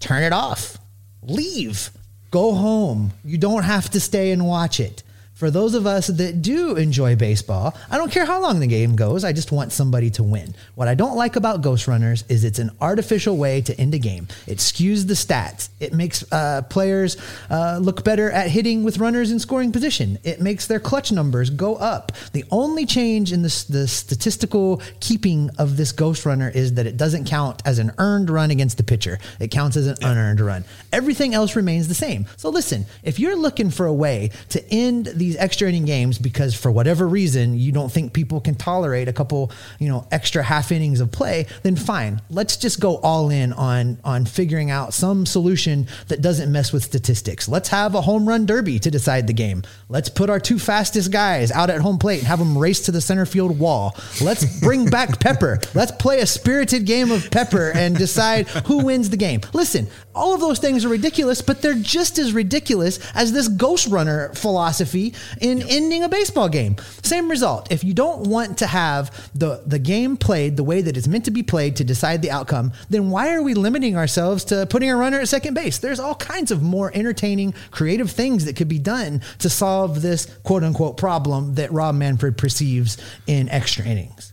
turn 0.00 0.24
it 0.24 0.32
off, 0.32 0.76
leave, 1.22 1.90
go 2.30 2.54
home. 2.54 3.12
You 3.24 3.38
don't 3.38 3.62
have 3.62 3.88
to 3.90 4.00
stay 4.00 4.30
and 4.32 4.46
watch 4.46 4.78
it. 4.80 5.02
For 5.38 5.52
those 5.52 5.74
of 5.74 5.86
us 5.86 6.08
that 6.08 6.42
do 6.42 6.74
enjoy 6.74 7.14
baseball, 7.14 7.76
I 7.88 7.96
don't 7.96 8.10
care 8.10 8.24
how 8.24 8.42
long 8.42 8.58
the 8.58 8.66
game 8.66 8.96
goes. 8.96 9.22
I 9.22 9.32
just 9.32 9.52
want 9.52 9.70
somebody 9.70 10.10
to 10.10 10.24
win. 10.24 10.52
What 10.74 10.88
I 10.88 10.96
don't 10.96 11.14
like 11.14 11.36
about 11.36 11.62
Ghost 11.62 11.86
Runners 11.86 12.24
is 12.28 12.42
it's 12.42 12.58
an 12.58 12.72
artificial 12.80 13.36
way 13.36 13.60
to 13.60 13.80
end 13.80 13.94
a 13.94 14.00
game. 14.00 14.26
It 14.48 14.58
skews 14.58 15.06
the 15.06 15.14
stats. 15.14 15.68
It 15.78 15.92
makes 15.94 16.24
uh, 16.32 16.62
players 16.62 17.16
uh, 17.50 17.78
look 17.80 18.02
better 18.02 18.32
at 18.32 18.50
hitting 18.50 18.82
with 18.82 18.98
runners 18.98 19.30
in 19.30 19.38
scoring 19.38 19.70
position. 19.70 20.18
It 20.24 20.40
makes 20.40 20.66
their 20.66 20.80
clutch 20.80 21.12
numbers 21.12 21.50
go 21.50 21.76
up. 21.76 22.10
The 22.32 22.44
only 22.50 22.84
change 22.84 23.32
in 23.32 23.42
the, 23.42 23.66
the 23.68 23.86
statistical 23.86 24.82
keeping 24.98 25.50
of 25.56 25.76
this 25.76 25.92
Ghost 25.92 26.26
Runner 26.26 26.50
is 26.52 26.74
that 26.74 26.86
it 26.88 26.96
doesn't 26.96 27.26
count 27.26 27.62
as 27.64 27.78
an 27.78 27.92
earned 27.98 28.28
run 28.28 28.50
against 28.50 28.76
the 28.76 28.82
pitcher. 28.82 29.20
It 29.38 29.52
counts 29.52 29.76
as 29.76 29.86
an 29.86 29.98
unearned 30.02 30.40
run. 30.40 30.64
Everything 30.92 31.32
else 31.32 31.54
remains 31.54 31.86
the 31.86 31.94
same. 31.94 32.26
So 32.36 32.48
listen, 32.48 32.86
if 33.04 33.20
you're 33.20 33.36
looking 33.36 33.70
for 33.70 33.86
a 33.86 33.94
way 33.94 34.32
to 34.48 34.68
end 34.68 35.06
these 35.28 35.36
extra 35.36 35.68
inning 35.68 35.84
games 35.84 36.18
because 36.18 36.54
for 36.54 36.70
whatever 36.72 37.06
reason 37.06 37.58
you 37.58 37.70
don't 37.70 37.92
think 37.92 38.14
people 38.14 38.40
can 38.40 38.54
tolerate 38.54 39.08
a 39.08 39.12
couple, 39.12 39.52
you 39.78 39.86
know, 39.86 40.06
extra 40.10 40.42
half 40.42 40.72
innings 40.72 41.02
of 41.02 41.12
play, 41.12 41.44
then 41.62 41.76
fine. 41.76 42.22
Let's 42.30 42.56
just 42.56 42.80
go 42.80 42.96
all 42.98 43.28
in 43.28 43.52
on 43.52 43.98
on 44.04 44.24
figuring 44.24 44.70
out 44.70 44.94
some 44.94 45.26
solution 45.26 45.86
that 46.06 46.22
doesn't 46.22 46.50
mess 46.50 46.72
with 46.72 46.82
statistics. 46.82 47.46
Let's 47.46 47.68
have 47.68 47.94
a 47.94 48.00
home 48.00 48.26
run 48.26 48.46
derby 48.46 48.78
to 48.78 48.90
decide 48.90 49.26
the 49.26 49.34
game. 49.34 49.64
Let's 49.90 50.08
put 50.08 50.30
our 50.30 50.40
two 50.40 50.58
fastest 50.58 51.12
guys 51.12 51.52
out 51.52 51.68
at 51.68 51.82
home 51.82 51.98
plate 51.98 52.20
and 52.20 52.26
have 52.26 52.38
them 52.38 52.56
race 52.56 52.80
to 52.86 52.92
the 52.92 53.02
center 53.02 53.26
field 53.26 53.58
wall. 53.58 53.94
Let's 54.22 54.60
bring 54.60 54.86
back 54.96 55.20
Pepper. 55.20 55.60
Let's 55.74 55.92
play 55.92 56.20
a 56.20 56.26
spirited 56.26 56.86
game 56.86 57.10
of 57.10 57.30
Pepper 57.30 57.70
and 57.74 57.94
decide 57.96 58.48
who 58.48 58.78
wins 58.78 59.10
the 59.10 59.18
game. 59.18 59.42
Listen, 59.52 59.88
all 60.14 60.32
of 60.32 60.40
those 60.40 60.58
things 60.58 60.86
are 60.86 60.88
ridiculous, 60.88 61.42
but 61.42 61.60
they're 61.60 61.74
just 61.74 62.18
as 62.18 62.32
ridiculous 62.32 62.98
as 63.14 63.32
this 63.32 63.48
ghost 63.48 63.88
runner 63.88 64.32
philosophy 64.34 65.12
in 65.40 65.62
ending 65.62 66.02
a 66.02 66.08
baseball 66.08 66.48
game. 66.48 66.76
Same 67.02 67.30
result. 67.30 67.70
If 67.70 67.84
you 67.84 67.94
don't 67.94 68.26
want 68.26 68.58
to 68.58 68.66
have 68.66 69.30
the, 69.34 69.62
the 69.66 69.78
game 69.78 70.16
played 70.16 70.56
the 70.56 70.64
way 70.64 70.80
that 70.80 70.96
it's 70.96 71.08
meant 71.08 71.24
to 71.26 71.30
be 71.30 71.42
played 71.42 71.76
to 71.76 71.84
decide 71.84 72.22
the 72.22 72.30
outcome, 72.30 72.72
then 72.90 73.10
why 73.10 73.34
are 73.34 73.42
we 73.42 73.54
limiting 73.54 73.96
ourselves 73.96 74.44
to 74.46 74.66
putting 74.66 74.90
a 74.90 74.96
runner 74.96 75.20
at 75.20 75.28
second 75.28 75.54
base? 75.54 75.78
There's 75.78 76.00
all 76.00 76.14
kinds 76.14 76.50
of 76.50 76.62
more 76.62 76.90
entertaining, 76.94 77.54
creative 77.70 78.10
things 78.10 78.44
that 78.44 78.56
could 78.56 78.68
be 78.68 78.78
done 78.78 79.22
to 79.38 79.48
solve 79.48 80.02
this 80.02 80.26
quote 80.42 80.64
unquote 80.64 80.96
problem 80.96 81.54
that 81.54 81.72
Rob 81.72 81.94
Manfred 81.94 82.36
perceives 82.36 82.98
in 83.26 83.48
extra 83.48 83.84
innings. 83.84 84.32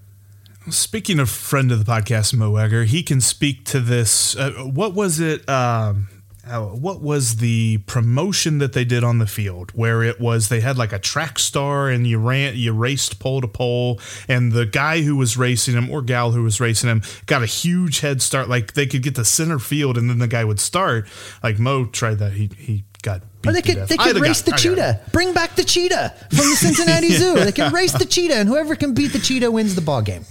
Speaking 0.70 1.20
of 1.20 1.30
friend 1.30 1.72
of 1.72 1.86
the 1.86 1.92
podcast, 1.92 2.34
Mo 2.34 2.56
Egger, 2.56 2.86
he 2.86 3.04
can 3.04 3.22
speak 3.22 3.66
to 3.66 3.80
this. 3.80 4.36
Uh, 4.36 4.52
what 4.64 4.96
was 4.96 5.20
it? 5.20 5.48
Um, 5.48 6.08
uh, 6.48 6.62
what 6.62 7.02
was 7.02 7.38
the 7.38 7.78
promotion 7.88 8.60
that 8.60 8.74
they 8.74 8.86
did 8.86 9.04
on 9.04 9.18
the 9.18 9.26
field 9.28 9.72
where 9.72 10.04
it 10.04 10.20
was 10.20 10.50
they 10.50 10.62
had 10.62 10.78
like 10.78 10.94
a 10.94 11.00
track 11.00 11.40
star 11.40 11.90
and 11.90 12.06
you 12.06 12.18
ran 12.20 12.56
you 12.56 12.72
raced 12.72 13.20
pole 13.20 13.42
to 13.42 13.48
pole 13.48 14.00
and 14.28 14.52
the 14.52 14.66
guy 14.66 15.02
who 15.02 15.16
was 15.16 15.38
racing 15.38 15.74
him 15.76 15.90
or 15.90 16.02
gal 16.02 16.32
who 16.32 16.44
was 16.44 16.60
racing 16.60 16.90
him 16.90 17.02
got 17.26 17.42
a 17.42 17.48
huge 17.48 18.02
head 18.02 18.22
start 18.22 18.48
like 18.48 18.74
they 18.74 18.86
could 18.86 19.02
get 19.02 19.16
to 19.16 19.26
center 19.26 19.58
field 19.60 19.98
and 19.98 20.10
then 20.10 20.20
the 20.20 20.28
guy 20.28 20.44
would 20.44 20.60
start 20.60 21.08
like 21.42 21.58
Mo 21.58 21.86
tried 21.86 22.20
that 22.20 22.34
he 22.34 22.50
he 22.58 22.84
got 23.02 23.22
beat 23.42 23.50
Or 23.50 23.54
they 23.54 23.62
could 23.62 23.88
they 23.88 23.98
could 23.98 24.14
got- 24.16 24.22
race 24.22 24.42
the 24.42 24.54
I 24.54 24.58
cheetah. 24.58 25.02
Bring 25.12 25.34
back 25.34 25.56
the 25.56 25.64
cheetah 25.64 26.14
from 26.30 26.38
the 26.50 26.56
Cincinnati 26.56 27.10
Zoo. 27.12 27.36
They 27.36 27.52
can 27.52 27.72
race 27.72 27.94
the 27.94 28.06
cheetah, 28.06 28.34
and 28.36 28.50
whoever 28.50 28.76
can 28.76 28.94
beat 28.96 29.14
the 29.14 29.20
cheetah 29.20 29.52
wins 29.52 29.76
the 29.76 29.82
ball 29.82 30.02
game. 30.02 30.26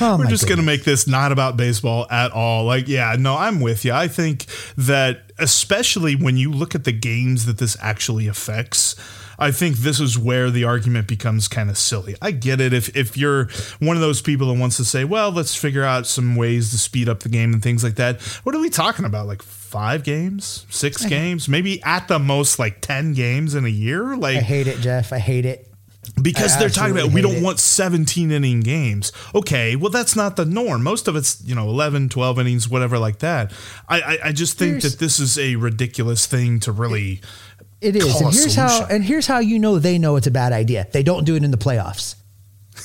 Oh 0.00 0.18
We're 0.18 0.26
just 0.26 0.46
going 0.46 0.58
to 0.58 0.64
make 0.64 0.84
this 0.84 1.06
not 1.06 1.32
about 1.32 1.56
baseball 1.56 2.06
at 2.10 2.32
all. 2.32 2.64
Like, 2.64 2.88
yeah, 2.88 3.16
no, 3.18 3.36
I'm 3.36 3.60
with 3.60 3.84
you. 3.84 3.92
I 3.92 4.08
think 4.08 4.46
that 4.76 5.30
especially 5.38 6.16
when 6.16 6.36
you 6.36 6.50
look 6.50 6.74
at 6.74 6.84
the 6.84 6.92
games 6.92 7.46
that 7.46 7.58
this 7.58 7.76
actually 7.80 8.26
affects, 8.26 8.96
I 9.38 9.50
think 9.50 9.76
this 9.76 10.00
is 10.00 10.18
where 10.18 10.50
the 10.50 10.64
argument 10.64 11.08
becomes 11.08 11.48
kind 11.48 11.70
of 11.70 11.78
silly. 11.78 12.16
I 12.22 12.30
get 12.30 12.60
it 12.60 12.72
if 12.72 12.96
if 12.96 13.16
you're 13.16 13.48
one 13.80 13.96
of 13.96 14.00
those 14.00 14.22
people 14.22 14.52
that 14.52 14.58
wants 14.58 14.76
to 14.78 14.84
say, 14.84 15.04
well, 15.04 15.30
let's 15.30 15.54
figure 15.54 15.84
out 15.84 16.06
some 16.06 16.36
ways 16.36 16.70
to 16.70 16.78
speed 16.78 17.08
up 17.08 17.20
the 17.20 17.28
game 17.28 17.52
and 17.52 17.62
things 17.62 17.82
like 17.82 17.96
that. 17.96 18.20
What 18.44 18.54
are 18.54 18.60
we 18.60 18.70
talking 18.70 19.04
about? 19.04 19.26
Like 19.26 19.42
five 19.42 20.04
games, 20.04 20.66
six 20.70 21.04
games, 21.04 21.48
maybe 21.48 21.82
at 21.82 22.08
the 22.08 22.18
most 22.18 22.58
like 22.58 22.80
ten 22.80 23.12
games 23.12 23.54
in 23.54 23.64
a 23.64 23.68
year? 23.68 24.16
Like 24.16 24.36
I 24.38 24.40
hate 24.40 24.66
it, 24.66 24.78
Jeff. 24.80 25.12
I 25.12 25.18
hate 25.18 25.46
it. 25.46 25.68
Because 26.22 26.56
they're 26.58 26.68
talking 26.68 26.96
about 26.96 27.12
we 27.12 27.20
don't 27.20 27.34
hate 27.34 27.42
want 27.42 27.58
17 27.58 28.30
inning 28.30 28.60
games 28.60 29.12
okay 29.34 29.74
well 29.76 29.90
that's 29.90 30.14
not 30.14 30.36
the 30.36 30.44
norm 30.44 30.82
most 30.82 31.08
of 31.08 31.16
it's 31.16 31.42
you 31.44 31.54
know 31.54 31.68
11 31.68 32.08
12 32.08 32.38
innings 32.38 32.68
whatever 32.68 32.98
like 32.98 33.18
that 33.18 33.52
i 33.88 34.00
i, 34.00 34.18
I 34.26 34.32
just 34.32 34.56
think 34.56 34.74
Here's- 34.74 34.92
that 34.92 34.98
this 35.00 35.18
is 35.18 35.36
a 35.38 35.56
ridiculous 35.56 36.26
thing 36.26 36.60
to 36.60 36.72
really 36.72 37.20
It 37.80 37.96
is, 37.96 38.20
and 38.20 38.32
here's 38.32 38.54
how 38.54 38.86
and 38.86 39.04
here's 39.04 39.26
how 39.26 39.40
you 39.40 39.58
know 39.58 39.78
they 39.78 39.98
know 39.98 40.16
it's 40.16 40.26
a 40.26 40.30
bad 40.30 40.52
idea. 40.52 40.86
They 40.92 41.02
don't 41.02 41.24
do 41.24 41.34
it 41.34 41.44
in 41.44 41.50
the 41.50 41.58
playoffs. 41.58 42.14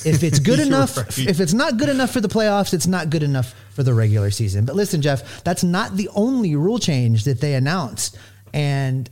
If 0.06 0.24
it's 0.24 0.40
good 0.40 0.60
enough, 0.68 0.98
right. 0.98 1.18
if 1.20 1.40
it's 1.40 1.54
not 1.54 1.78
good 1.78 1.88
enough 1.90 2.12
for 2.12 2.20
the 2.22 2.28
playoffs, 2.28 2.74
it's 2.74 2.88
not 2.88 3.10
good 3.10 3.24
enough 3.24 3.54
for 3.72 3.84
the 3.84 3.94
regular 3.94 4.30
season. 4.32 4.66
But 4.66 4.76
listen, 4.76 5.02
Jeff, 5.02 5.44
that's 5.44 5.64
not 5.64 5.96
the 5.96 6.10
only 6.16 6.56
rule 6.56 6.80
change 6.80 7.24
that 7.24 7.40
they 7.40 7.54
announced, 7.56 8.18
and 8.54 9.10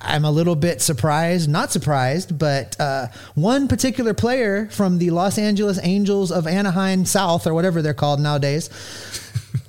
I'm 0.00 0.24
a 0.24 0.30
little 0.30 0.56
bit 0.56 0.80
surprised, 0.80 1.48
not 1.48 1.70
surprised, 1.72 2.38
but 2.38 2.78
uh, 2.80 3.08
one 3.34 3.68
particular 3.68 4.14
player 4.14 4.68
from 4.70 4.98
the 4.98 5.10
Los 5.10 5.38
Angeles 5.38 5.78
Angels 5.82 6.32
of 6.32 6.46
Anaheim 6.46 7.04
South, 7.04 7.46
or 7.46 7.54
whatever 7.54 7.82
they're 7.82 7.94
called 7.94 8.20
nowadays, 8.20 8.70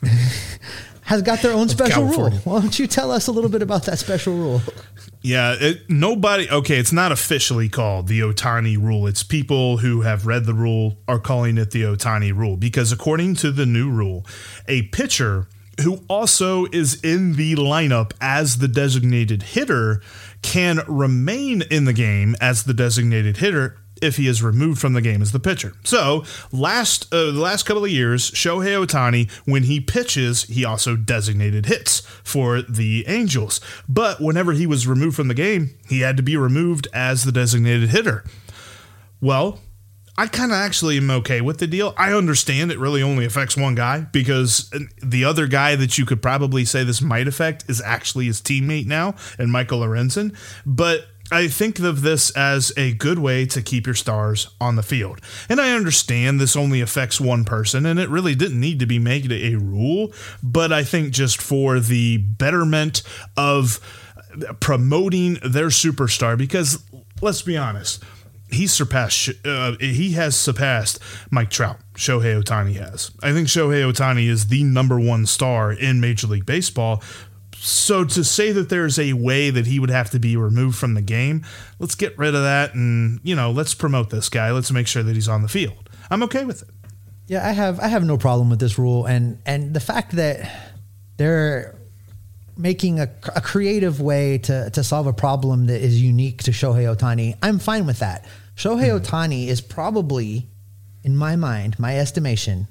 has 1.03 1.21
got 1.21 1.41
their 1.41 1.53
own 1.53 1.69
special 1.69 2.05
rule. 2.05 2.31
Why 2.31 2.61
don't 2.61 2.77
you 2.79 2.87
tell 2.87 3.11
us 3.11 3.27
a 3.27 3.31
little 3.31 3.49
bit 3.49 3.61
about 3.61 3.83
that 3.85 3.99
special 3.99 4.33
rule? 4.33 4.61
Yeah, 5.21 5.55
it, 5.59 5.89
nobody. 5.89 6.49
Okay, 6.49 6.77
it's 6.77 6.93
not 6.93 7.11
officially 7.11 7.67
called 7.67 8.07
the 8.07 8.21
Ohtani 8.21 8.81
rule. 8.81 9.07
It's 9.07 9.23
people 9.23 9.77
who 9.77 10.01
have 10.01 10.25
read 10.25 10.45
the 10.45 10.53
rule 10.53 10.97
are 11.07 11.19
calling 11.19 11.57
it 11.57 11.71
the 11.71 11.83
Ohtani 11.83 12.33
rule 12.33 12.55
because, 12.55 12.91
according 12.91 13.35
to 13.35 13.51
the 13.51 13.65
new 13.65 13.89
rule, 13.89 14.25
a 14.67 14.83
pitcher 14.83 15.47
who 15.83 16.03
also 16.07 16.65
is 16.67 17.01
in 17.03 17.33
the 17.33 17.55
lineup 17.55 18.11
as 18.19 18.57
the 18.57 18.67
designated 18.67 19.43
hitter 19.43 20.01
can 20.41 20.79
remain 20.87 21.61
in 21.63 21.85
the 21.85 21.93
game 21.93 22.35
as 22.41 22.63
the 22.63 22.73
designated 22.73 23.37
hitter 23.37 23.77
if 24.01 24.17
he 24.17 24.27
is 24.27 24.43
removed 24.43 24.79
from 24.79 24.93
the 24.93 25.01
game 25.01 25.21
as 25.21 25.31
the 25.31 25.39
pitcher. 25.39 25.73
So 25.83 26.23
last 26.51 27.11
uh, 27.13 27.31
the 27.31 27.41
last 27.41 27.63
couple 27.63 27.83
of 27.83 27.91
years, 27.91 28.29
Shohei 28.31 28.85
Ohtani, 28.85 29.31
when 29.45 29.63
he 29.63 29.79
pitches, 29.79 30.43
he 30.43 30.63
also 30.65 30.95
designated 30.95 31.65
hits 31.65 32.01
for 32.23 32.61
the 32.61 33.05
Angels. 33.07 33.59
But 33.89 34.21
whenever 34.21 34.53
he 34.53 34.67
was 34.67 34.87
removed 34.87 35.15
from 35.15 35.27
the 35.27 35.33
game, 35.33 35.75
he 35.87 36.01
had 36.01 36.17
to 36.17 36.23
be 36.23 36.37
removed 36.37 36.87
as 36.93 37.23
the 37.23 37.31
designated 37.31 37.89
hitter. 37.89 38.23
Well, 39.19 39.59
I 40.19 40.25
kind 40.25 40.51
of 40.51 40.57
actually 40.57 40.97
am 40.97 41.11
okay 41.11 41.41
with 41.41 41.59
the 41.59 41.67
deal. 41.67 41.93
I 41.95 42.11
understand 42.11 42.71
it 42.71 42.79
really 42.79 43.03
only 43.03 43.23
affects 43.23 43.55
one 43.55 43.75
guy 43.75 44.01
because 44.01 44.71
uh, 44.73 44.79
the 45.03 45.25
other 45.25 45.45
guy 45.45 45.75
that 45.75 45.97
you 45.99 46.05
could 46.05 46.23
probably 46.23 46.65
say 46.65 46.83
this 46.83 47.01
might 47.01 47.27
affect 47.27 47.69
is 47.69 47.81
actually 47.81 48.25
his 48.25 48.41
teammate 48.41 48.87
now, 48.87 49.13
and 49.37 49.51
Michael 49.51 49.81
Lorenzen. 49.81 50.35
But 50.65 51.05
I 51.31 51.49
think 51.49 51.79
of 51.79 52.01
this 52.01 52.31
as 52.31 52.71
a 52.77 52.93
good 52.93 53.19
way 53.19 53.45
to 53.47 53.61
keep 53.61 53.85
your 53.85 53.95
stars 53.95 54.49
on 54.59 54.75
the 54.75 54.83
field. 54.83 55.21
And 55.49 55.59
I 55.59 55.73
understand 55.73 56.39
this 56.39 56.55
only 56.55 56.81
affects 56.81 57.21
one 57.21 57.45
person, 57.45 57.85
and 57.85 57.99
it 57.99 58.09
really 58.09 58.33
didn't 58.33 58.59
need 58.59 58.79
to 58.79 58.85
be 58.87 58.97
made 58.97 59.31
a 59.31 59.55
rule. 59.55 60.13
But 60.41 60.71
I 60.71 60.83
think 60.83 61.11
just 61.11 61.41
for 61.41 61.79
the 61.79 62.17
betterment 62.17 63.03
of 63.35 63.79
uh, 64.31 64.53
promoting 64.53 65.35
their 65.43 65.67
superstar, 65.67 66.37
because 66.37 66.81
let's 67.21 67.41
be 67.43 67.57
honest, 67.57 68.03
he 68.49 68.67
surpassed 68.67 69.29
uh, 69.45 69.75
he 69.79 70.11
has 70.13 70.35
surpassed 70.35 70.99
Mike 71.29 71.49
Trout. 71.49 71.77
Shohei 71.95 72.41
Ohtani 72.41 72.75
has. 72.75 73.11
I 73.21 73.33
think 73.33 73.47
Shohei 73.47 73.91
Ohtani 73.91 74.27
is 74.27 74.47
the 74.47 74.63
number 74.63 74.99
one 74.99 75.25
star 75.25 75.71
in 75.71 75.99
Major 75.99 76.27
League 76.27 76.45
Baseball. 76.45 77.01
So 77.55 78.05
to 78.05 78.23
say 78.23 78.51
that 78.51 78.69
there's 78.69 78.99
a 78.99 79.13
way 79.13 79.49
that 79.49 79.65
he 79.65 79.79
would 79.79 79.89
have 79.89 80.11
to 80.11 80.19
be 80.19 80.37
removed 80.37 80.77
from 80.77 80.93
the 80.93 81.01
game, 81.01 81.43
let's 81.79 81.95
get 81.95 82.17
rid 82.17 82.35
of 82.35 82.43
that 82.43 82.75
and 82.75 83.19
you 83.23 83.35
know 83.35 83.51
let's 83.51 83.73
promote 83.73 84.09
this 84.09 84.29
guy. 84.29 84.51
Let's 84.51 84.71
make 84.71 84.87
sure 84.87 85.03
that 85.03 85.15
he's 85.15 85.27
on 85.27 85.41
the 85.41 85.49
field. 85.49 85.89
I'm 86.09 86.23
okay 86.23 86.45
with 86.45 86.61
it. 86.61 86.69
Yeah, 87.27 87.45
I 87.45 87.51
have 87.51 87.79
I 87.79 87.87
have 87.87 88.05
no 88.05 88.17
problem 88.17 88.49
with 88.49 88.59
this 88.59 88.79
rule, 88.79 89.05
and 89.05 89.41
and 89.45 89.73
the 89.73 89.81
fact 89.81 90.13
that 90.13 90.49
they're 91.17 91.76
making 92.57 92.99
a, 92.99 93.09
a 93.35 93.41
creative 93.41 94.01
way 94.01 94.37
to 94.39 94.69
to 94.71 94.83
solve 94.83 95.07
a 95.07 95.13
problem 95.13 95.67
that 95.67 95.81
is 95.81 96.01
unique 96.01 96.43
to 96.43 96.51
Shohei 96.51 96.93
Ohtani, 96.95 97.35
I'm 97.41 97.59
fine 97.59 97.85
with 97.85 97.99
that. 97.99 98.25
Shohei 98.55 98.99
Ohtani 98.99 99.47
is 99.47 99.61
probably, 99.61 100.47
in 101.03 101.15
my 101.15 101.35
mind, 101.35 101.77
my 101.79 101.97
estimation, 101.99 102.67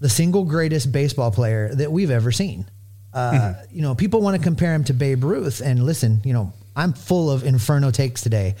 the 0.00 0.08
single 0.08 0.44
greatest 0.44 0.90
baseball 0.92 1.30
player 1.30 1.74
that 1.74 1.92
we've 1.92 2.10
ever 2.10 2.32
seen. 2.32 2.68
Uh, 3.12 3.54
You 3.70 3.82
know, 3.82 3.94
people 3.94 4.20
want 4.20 4.36
to 4.36 4.42
compare 4.42 4.74
him 4.74 4.84
to 4.84 4.92
Babe 4.92 5.22
Ruth, 5.24 5.60
and 5.60 5.84
listen, 5.84 6.20
you 6.24 6.32
know, 6.32 6.52
I'm 6.74 6.92
full 6.92 7.30
of 7.30 7.44
inferno 7.44 7.90
takes 7.90 8.22
today. 8.22 8.56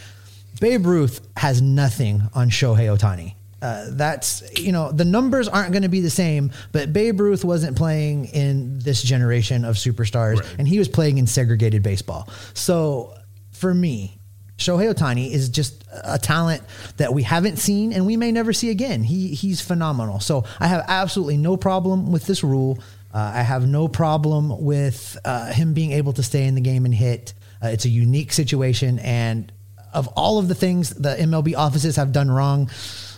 Babe 0.60 0.86
Ruth 0.86 1.20
has 1.36 1.62
nothing 1.62 2.22
on 2.34 2.50
Shohei 2.50 2.96
Ohtani. 2.96 3.34
Uh, 3.62 3.86
that's 3.90 4.42
you 4.58 4.72
know 4.72 4.90
the 4.90 5.04
numbers 5.04 5.46
aren't 5.46 5.72
going 5.72 5.82
to 5.82 5.88
be 5.88 6.00
the 6.00 6.10
same, 6.10 6.50
but 6.72 6.92
Babe 6.92 7.20
Ruth 7.20 7.44
wasn't 7.44 7.76
playing 7.76 8.26
in 8.26 8.78
this 8.78 9.02
generation 9.02 9.64
of 9.64 9.76
superstars, 9.76 10.44
and 10.58 10.66
he 10.66 10.78
was 10.78 10.88
playing 10.88 11.18
in 11.18 11.26
segregated 11.26 11.82
baseball. 11.82 12.28
So 12.54 13.14
for 13.52 13.74
me, 13.74 14.18
Shohei 14.60 14.92
Ohtani 14.92 15.30
is 15.30 15.48
just 15.48 15.84
a 16.04 16.18
talent 16.18 16.62
that 16.98 17.12
we 17.12 17.22
haven't 17.22 17.56
seen 17.56 17.92
and 17.92 18.06
we 18.06 18.16
may 18.16 18.30
never 18.30 18.52
see 18.52 18.70
again. 18.70 19.02
He 19.02 19.28
he's 19.28 19.60
phenomenal. 19.60 20.20
So 20.20 20.44
I 20.60 20.66
have 20.68 20.84
absolutely 20.86 21.38
no 21.38 21.56
problem 21.56 22.12
with 22.12 22.26
this 22.26 22.44
rule. 22.44 22.78
Uh, 23.12 23.32
I 23.34 23.42
have 23.42 23.66
no 23.66 23.88
problem 23.88 24.62
with 24.62 25.18
uh, 25.24 25.52
him 25.52 25.74
being 25.74 25.92
able 25.92 26.12
to 26.12 26.22
stay 26.22 26.46
in 26.46 26.54
the 26.54 26.60
game 26.60 26.84
and 26.84 26.94
hit. 26.94 27.34
Uh, 27.62 27.68
it's 27.68 27.84
a 27.84 27.88
unique 27.88 28.32
situation, 28.32 28.98
and 29.00 29.50
of 29.92 30.06
all 30.08 30.38
of 30.38 30.48
the 30.48 30.54
things 30.54 30.90
the 30.90 31.16
MLB 31.16 31.56
offices 31.56 31.96
have 31.96 32.12
done 32.12 32.30
wrong, 32.30 32.70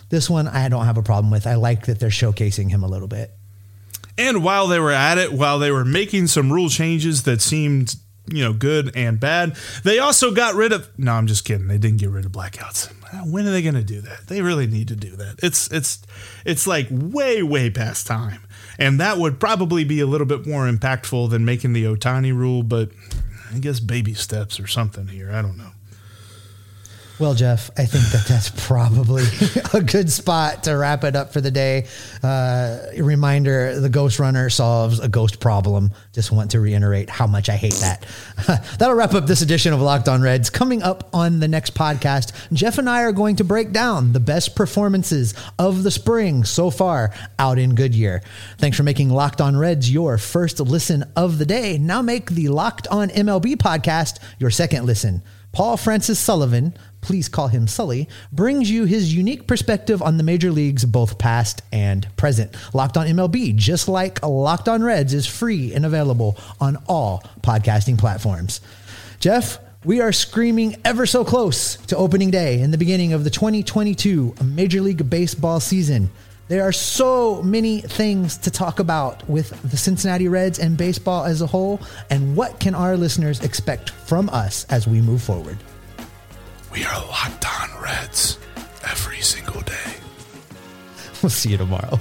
this 0.09 0.29
one 0.29 0.47
I 0.47 0.69
don't 0.69 0.85
have 0.85 0.97
a 0.97 1.03
problem 1.03 1.31
with. 1.31 1.47
I 1.47 1.55
like 1.55 1.85
that 1.85 1.99
they're 1.99 2.09
showcasing 2.09 2.69
him 2.69 2.83
a 2.83 2.87
little 2.87 3.07
bit. 3.07 3.31
And 4.17 4.43
while 4.43 4.67
they 4.67 4.79
were 4.79 4.91
at 4.91 5.17
it, 5.17 5.33
while 5.33 5.59
they 5.59 5.71
were 5.71 5.85
making 5.85 6.27
some 6.27 6.53
rule 6.53 6.69
changes 6.69 7.23
that 7.23 7.41
seemed, 7.41 7.95
you 8.27 8.43
know, 8.43 8.53
good 8.53 8.95
and 8.95 9.19
bad, 9.19 9.55
they 9.83 9.97
also 9.99 10.31
got 10.31 10.55
rid 10.55 10.71
of 10.71 10.87
No, 10.97 11.13
I'm 11.13 11.27
just 11.27 11.45
kidding. 11.45 11.67
They 11.67 11.77
didn't 11.77 11.97
get 11.97 12.09
rid 12.09 12.25
of 12.25 12.31
blackouts. 12.31 12.91
When 13.25 13.47
are 13.47 13.51
they 13.51 13.61
going 13.61 13.75
to 13.75 13.83
do 13.83 14.01
that? 14.01 14.27
They 14.27 14.41
really 14.41 14.65
need 14.65 14.87
to 14.87 14.95
do 14.95 15.15
that. 15.17 15.35
It's 15.43 15.71
it's 15.71 16.01
it's 16.45 16.65
like 16.65 16.87
way 16.89 17.43
way 17.43 17.69
past 17.69 18.07
time. 18.07 18.41
And 18.79 18.99
that 18.99 19.17
would 19.17 19.39
probably 19.39 19.83
be 19.83 19.99
a 19.99 20.07
little 20.07 20.25
bit 20.25 20.47
more 20.47 20.67
impactful 20.67 21.29
than 21.29 21.45
making 21.45 21.73
the 21.73 21.83
Ohtani 21.83 22.35
rule, 22.35 22.63
but 22.63 22.89
I 23.53 23.59
guess 23.59 23.79
baby 23.79 24.15
steps 24.15 24.59
or 24.59 24.65
something 24.65 25.07
here. 25.07 25.31
I 25.31 25.43
don't 25.43 25.57
know. 25.57 25.71
Well, 27.23 27.35
Jeff, 27.35 27.71
I 27.77 27.85
think 27.85 28.03
that 28.07 28.25
that's 28.27 28.49
probably 28.67 29.23
a 29.73 29.81
good 29.81 30.11
spot 30.11 30.65
to 30.65 30.73
wrap 30.73 31.05
it 31.05 31.15
up 31.15 31.31
for 31.31 31.39
the 31.39 31.51
day. 31.51 31.87
Uh, 32.21 32.79
reminder 32.97 33.79
the 33.79 33.87
Ghost 33.87 34.19
Runner 34.19 34.49
solves 34.49 34.99
a 34.99 35.07
ghost 35.07 35.39
problem. 35.39 35.93
Just 36.11 36.33
want 36.33 36.51
to 36.51 36.59
reiterate 36.59 37.09
how 37.09 37.25
much 37.25 37.47
I 37.47 37.55
hate 37.55 37.75
that. 37.75 38.05
That'll 38.77 38.95
wrap 38.95 39.13
up 39.13 39.25
this 39.25 39.41
edition 39.41 39.71
of 39.71 39.79
Locked 39.79 40.09
On 40.09 40.21
Reds. 40.21 40.49
Coming 40.49 40.83
up 40.83 41.09
on 41.13 41.39
the 41.39 41.47
next 41.47 41.73
podcast, 41.75 42.33
Jeff 42.51 42.77
and 42.77 42.89
I 42.89 43.03
are 43.03 43.13
going 43.13 43.37
to 43.37 43.45
break 43.45 43.71
down 43.71 44.11
the 44.11 44.19
best 44.19 44.53
performances 44.53 45.33
of 45.57 45.83
the 45.83 45.91
spring 45.91 46.43
so 46.43 46.69
far 46.69 47.13
out 47.39 47.57
in 47.57 47.73
Goodyear. 47.73 48.21
Thanks 48.57 48.75
for 48.75 48.83
making 48.83 49.11
Locked 49.11 49.39
On 49.39 49.55
Reds 49.55 49.89
your 49.89 50.17
first 50.17 50.59
listen 50.59 51.05
of 51.15 51.37
the 51.37 51.45
day. 51.45 51.77
Now 51.77 52.01
make 52.01 52.31
the 52.31 52.49
Locked 52.49 52.89
On 52.89 53.07
MLB 53.07 53.55
podcast 53.55 54.19
your 54.39 54.51
second 54.51 54.85
listen. 54.85 55.23
Paul 55.53 55.77
Francis 55.77 56.17
Sullivan, 56.17 56.73
please 57.03 57.29
call 57.29 57.49
him 57.49 57.67
Sully, 57.67 58.09
brings 58.31 58.71
you 58.71 58.85
his 58.85 59.13
unique 59.13 59.45
perspective 59.45 60.01
on 60.01 60.17
the 60.17 60.23
major 60.23 60.51
leagues, 60.51 60.85
both 60.85 61.19
past 61.19 61.61
and 61.71 62.07
present. 62.17 62.55
Locked 62.73 62.97
on 62.97 63.05
MLB, 63.05 63.55
just 63.55 63.87
like 63.87 64.25
Locked 64.25 64.67
on 64.67 64.83
Reds, 64.83 65.13
is 65.13 65.27
free 65.27 65.73
and 65.73 65.85
available 65.85 66.37
on 66.59 66.77
all 66.87 67.23
podcasting 67.41 67.99
platforms. 67.99 68.61
Jeff, 69.19 69.59
we 69.85 69.99
are 69.99 70.13
screaming 70.13 70.77
ever 70.85 71.05
so 71.05 71.25
close 71.25 71.75
to 71.87 71.97
opening 71.97 72.31
day 72.31 72.61
in 72.61 72.71
the 72.71 72.77
beginning 72.77 73.11
of 73.11 73.25
the 73.25 73.29
2022 73.29 74.35
Major 74.43 74.79
League 74.81 75.09
Baseball 75.09 75.59
season. 75.59 76.09
There 76.47 76.63
are 76.63 76.71
so 76.71 77.41
many 77.41 77.81
things 77.81 78.37
to 78.39 78.51
talk 78.51 78.79
about 78.79 79.27
with 79.29 79.49
the 79.69 79.75
Cincinnati 79.77 80.27
Reds 80.27 80.59
and 80.59 80.77
baseball 80.77 81.25
as 81.25 81.41
a 81.41 81.47
whole. 81.47 81.81
And 82.09 82.35
what 82.35 82.59
can 82.59 82.75
our 82.75 82.95
listeners 82.95 83.41
expect 83.41 83.89
from 83.89 84.29
us 84.29 84.65
as 84.69 84.87
we 84.87 85.01
move 85.01 85.21
forward? 85.21 85.57
We 86.73 86.83
are 86.85 87.05
locked 87.05 87.45
on 87.45 87.83
Reds 87.83 88.39
every 88.83 89.21
single 89.21 89.61
day. 89.61 89.93
We'll 91.21 91.29
see 91.29 91.51
you 91.51 91.57
tomorrow. 91.57 91.99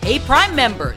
Hey, 0.00 0.20
Prime 0.20 0.54
members, 0.54 0.96